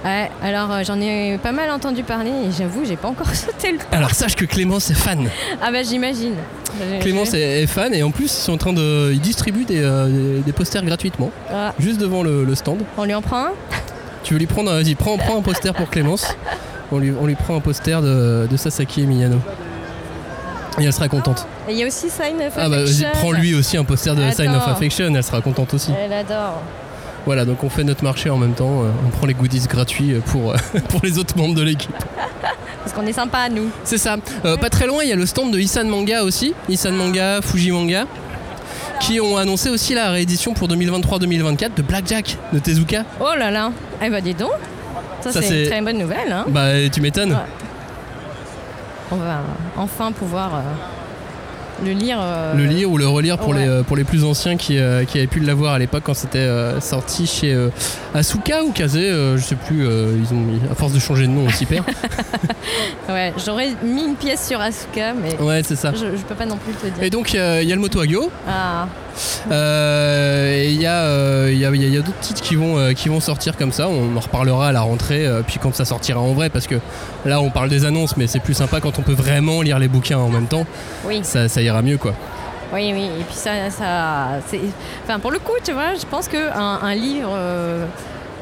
[0.06, 3.74] Ouais, alors euh, j'en ai pas mal entendu parler et j'avoue, j'ai pas encore sauté
[3.74, 3.98] le pas.
[3.98, 5.28] Alors sache que Clémence est fan.
[5.62, 6.36] Ah bah j'imagine.
[7.02, 9.82] Clémence est, est fan et en plus ils sont en train de ils distribuent des,
[9.84, 12.80] euh, des- des posters gratuitement Ah, juste devant le, le stand.
[12.98, 13.52] on lui en prend un?
[14.24, 16.28] Tu veux lui prendre un- Vas-y, prends, prends un poster pour Clémence.
[16.92, 19.38] On lui, on lui prend un poster de, de Sasaki Emiliano.
[20.80, 21.46] Et elle sera contente.
[21.68, 23.08] Et il y a aussi Sign of Ah bah vas-y, Affection.
[23.14, 24.66] prends lui aussi un poster de Sign of.
[24.68, 25.92] Affection, elle sera contente aussi.
[26.00, 26.62] Elle adore.
[27.26, 30.14] Voilà, donc on fait notre marché en même temps, euh, on prend les goodies gratuits
[30.14, 30.56] euh, pour, euh,
[30.90, 31.92] pour les autres membres de l'équipe.
[32.84, 33.70] Parce qu'on est sympa, nous.
[33.84, 34.18] C'est ça.
[34.46, 36.54] Euh, pas très loin, il y a le stand de Isan Manga aussi.
[36.70, 38.06] Isan Manga, Fuji Manga.
[39.00, 43.06] Qui ont annoncé aussi la réédition pour 2023-2024 de Blackjack de Tezuka.
[43.22, 43.72] Oh là là.
[44.04, 44.52] Eh bah dis donc.
[45.22, 46.32] Ça, Ça, c'est c'est- une très bonne nouvelle.
[46.32, 46.46] Hein.
[46.50, 47.32] Bah tu m'étonnes.
[47.32, 47.38] Ouais.
[49.12, 49.40] On va
[49.78, 50.60] enfin pouvoir euh,
[51.86, 52.18] le lire.
[52.22, 53.62] euh, Le lire ou le relire pour, ouais.
[53.62, 56.14] les, euh, pour les plus anciens qui, euh, qui avaient pu l'avoir à l'époque quand
[56.14, 57.58] c'était euh, sorti chez
[58.14, 61.46] Asuka ou Kaze, je sais plus, ils ont mis, à force de changer de nom
[61.48, 61.86] on s'y perd.
[63.08, 65.92] Ouais, j'aurais mis une pièce sur Asuka, mais Ouais c'est ça.
[65.94, 67.04] je, je peux pas non plus te dire.
[67.04, 67.40] Et donc il y
[67.72, 68.88] a le Moto Agyo, Ah,
[69.52, 73.10] et il y a, euh, y a, y a- d'autres titres qui vont, euh, qui
[73.10, 73.88] vont sortir comme ça.
[73.88, 76.76] On en reparlera à la rentrée, euh, puis quand ça sortira en vrai, parce que
[77.26, 79.88] là on parle des annonces, mais c'est plus sympa quand on peut vraiment lire les
[79.88, 80.66] bouquins en même temps.
[81.06, 81.22] oui.
[81.24, 82.14] Ça, ça ira mieux quoi.
[82.74, 84.60] Oui, oui, et puis ça, ça c'est,
[85.04, 87.86] enfin pour le coup, tu vois, je pense que un, un livre, euh,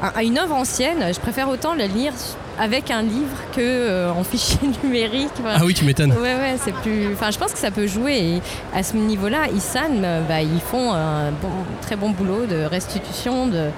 [0.02, 2.12] un- une œuvre ancienne, je préfère autant la lire
[2.58, 5.30] avec un livre que euh, en fichier numérique.
[5.44, 6.12] Ah oui, tu m'étonnes.
[6.12, 7.12] Ouais, ouais, c'est plus.
[7.12, 8.18] Enfin, je pense que ça peut jouer.
[8.18, 8.42] Et
[8.74, 11.48] à ce niveau-là, Issan, bah, ils font un bon,
[11.82, 13.68] très bon boulot de restitution de.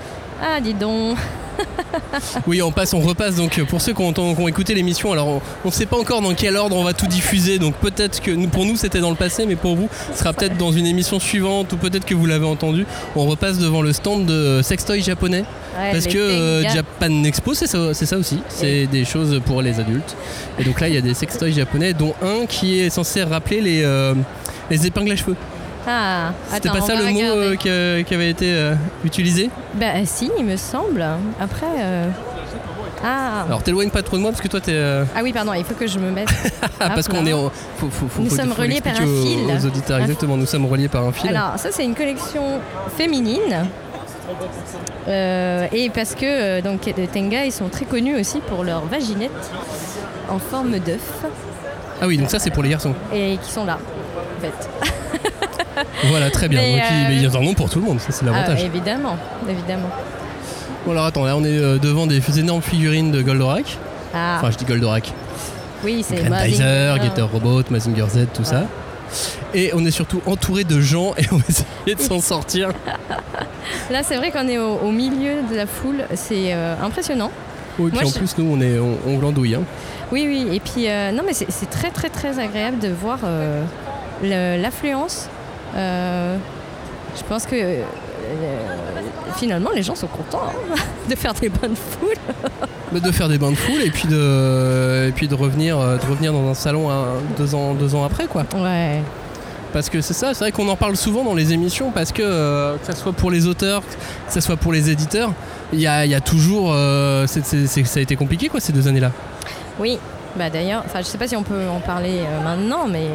[0.42, 1.16] Ah, dis donc.
[2.46, 3.36] Oui, on passe, on repasse.
[3.36, 6.22] Donc pour ceux qui ont, qui ont écouté l'émission, alors on ne sait pas encore
[6.22, 7.58] dans quel ordre on va tout diffuser.
[7.58, 10.56] Donc peut-être que pour nous c'était dans le passé, mais pour vous, ce sera peut-être
[10.56, 12.86] dans une émission suivante ou peut-être que vous l'avez entendu.
[13.16, 15.44] On repasse devant le stand de sextoy japonais.
[15.78, 16.62] Ouais, Parce que euh.
[16.68, 18.42] Japan Expo, c'est ça, aussi.
[18.48, 20.16] C'est des choses pour les adultes.
[20.58, 23.60] Et donc là, il y a des sextoys japonais, dont un qui est censé rappeler
[23.60, 24.14] les, euh,
[24.70, 25.36] les épingles à cheveux.
[25.86, 28.72] Ah, C'était pas ça le mot euh, qui, avait été
[29.04, 29.48] utilisé?
[29.74, 31.04] Bah, si, il me semble.
[31.40, 31.66] Après.
[33.02, 33.44] Ah.
[33.46, 34.72] Alors t'éloignes pas trop de moi parce que toi t'es.
[34.74, 36.28] euh, ah oui, pardon, il faut que je me mette.
[36.82, 37.32] Ah, parce qu'on est.
[37.32, 39.38] en- Faut, faut- faut- Nous sommes reliés par un aux- fil.
[39.40, 40.36] Aux auditeurs, Un- exactement.
[40.36, 41.28] Nous sommes reliés par un fil.
[41.34, 42.42] Alors, ça, c'est une collection
[42.96, 43.66] féminine.
[45.08, 48.84] Euh, et parce que euh, donc, les Tenga, ils sont très connus aussi pour leurs
[48.86, 49.50] vaginettes
[50.28, 51.24] en forme d'œuf
[52.00, 52.94] Ah oui, donc ça c'est pour les garçons.
[53.12, 53.78] et qui sont là,
[54.38, 54.68] en fait.
[56.10, 56.60] Voilà, très bien.
[56.60, 58.62] Mais, donc il- euh, y en a pour tout le monde, ça c'est Ah, l'avantage.
[58.64, 59.16] évidemment,
[59.48, 59.88] évidemment.
[60.84, 63.78] Bon alors attends, là on est euh, devant des énormes figurines de Goldorak.
[64.14, 65.12] Ah, Enfin je dis Goldorak.
[65.84, 67.02] oui, c'est Grandizer, Mazinger.
[67.02, 68.64] Getter Robot, Mazinger Z, tout ça.
[69.54, 72.70] Et on est surtout entouré de gens et on va essayer de s'en sortir.
[73.90, 76.04] Là, c'est vrai qu'on est au, au milieu de la foule.
[76.14, 77.30] C'est euh, impressionnant.
[77.78, 79.54] Oui, puis Moi, en je- plus nous on est on, on glandouille.
[79.54, 79.62] hein.
[80.12, 80.54] Oui, oui.
[80.54, 83.64] Et puis, euh, non, mais c'est très, très, très agréable de voir euh,
[84.22, 85.28] l'affluence.
[85.74, 87.56] Je pense que
[89.36, 90.74] finalement, les gens sont contents hein,
[91.10, 92.14] de faire des bonnes foules.
[92.92, 96.04] Bah, de faire des bains de foule et puis de et puis de revenir de
[96.10, 97.04] revenir dans un salon hein,
[97.38, 98.42] deux ans deux ans après quoi.
[98.52, 99.00] Ouais.
[99.72, 102.22] Parce que c'est ça, c'est vrai qu'on en parle souvent dans les émissions parce que
[102.22, 105.32] euh, que ce soit pour les auteurs, que ce soit pour les éditeurs,
[105.72, 106.72] il y a, y a toujours.
[106.74, 107.38] euh, ça
[107.98, 109.12] a été compliqué quoi ces deux années-là.
[109.78, 109.98] Oui.
[110.36, 113.06] Bah d'ailleurs, enfin je sais pas si on peut en parler euh, maintenant, mais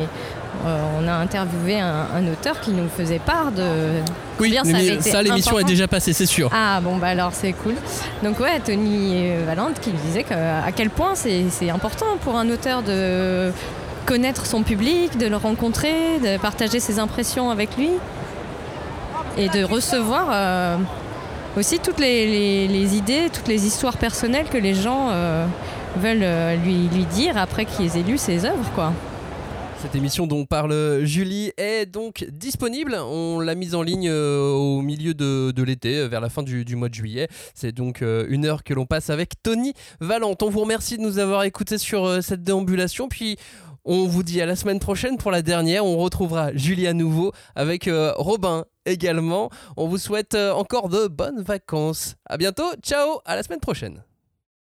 [0.66, 3.64] on a interviewé un, un auteur qui nous faisait part de
[4.39, 6.49] Oui, combien ça ça, l'émission est déjà passée, c'est sûr.
[6.53, 7.76] Ah bon bah alors c'est cool.
[8.24, 12.82] Donc ouais, Tony Valente qui disait que, à quel point c'est important pour un auteur
[12.84, 13.51] de
[14.06, 17.89] connaître son public, de le rencontrer, de partager ses impressions avec lui
[19.38, 20.78] et de recevoir euh,
[21.58, 25.45] aussi toutes les, idées, toutes les histoires personnelles que les gens euh,
[25.97, 28.93] veulent euh, lui, dire après qu'ils aient lu ses œuvres.
[29.82, 32.97] Cette émission dont parle Julie est donc disponible.
[33.08, 36.95] On l'a mise en ligne au milieu de, l'été, vers la fin du, mois de
[36.95, 37.28] juillet.
[37.53, 40.41] C'est donc une heure que l'on passe avec Tony Valente.
[40.41, 43.10] On vous remercie de nous avoir écoutés sur cette déambulation.
[43.10, 43.38] Puis
[43.86, 45.86] on vous dit à la semaine prochaine pour la dernière.
[45.86, 49.50] On retrouvera Julie à nouveau avec euh, Robin également.
[49.78, 52.16] On vous souhaite euh, encore de bonnes vacances.
[52.26, 52.74] À bientôt.
[52.82, 53.20] Ciao.
[53.26, 54.05] À la semaine prochaine.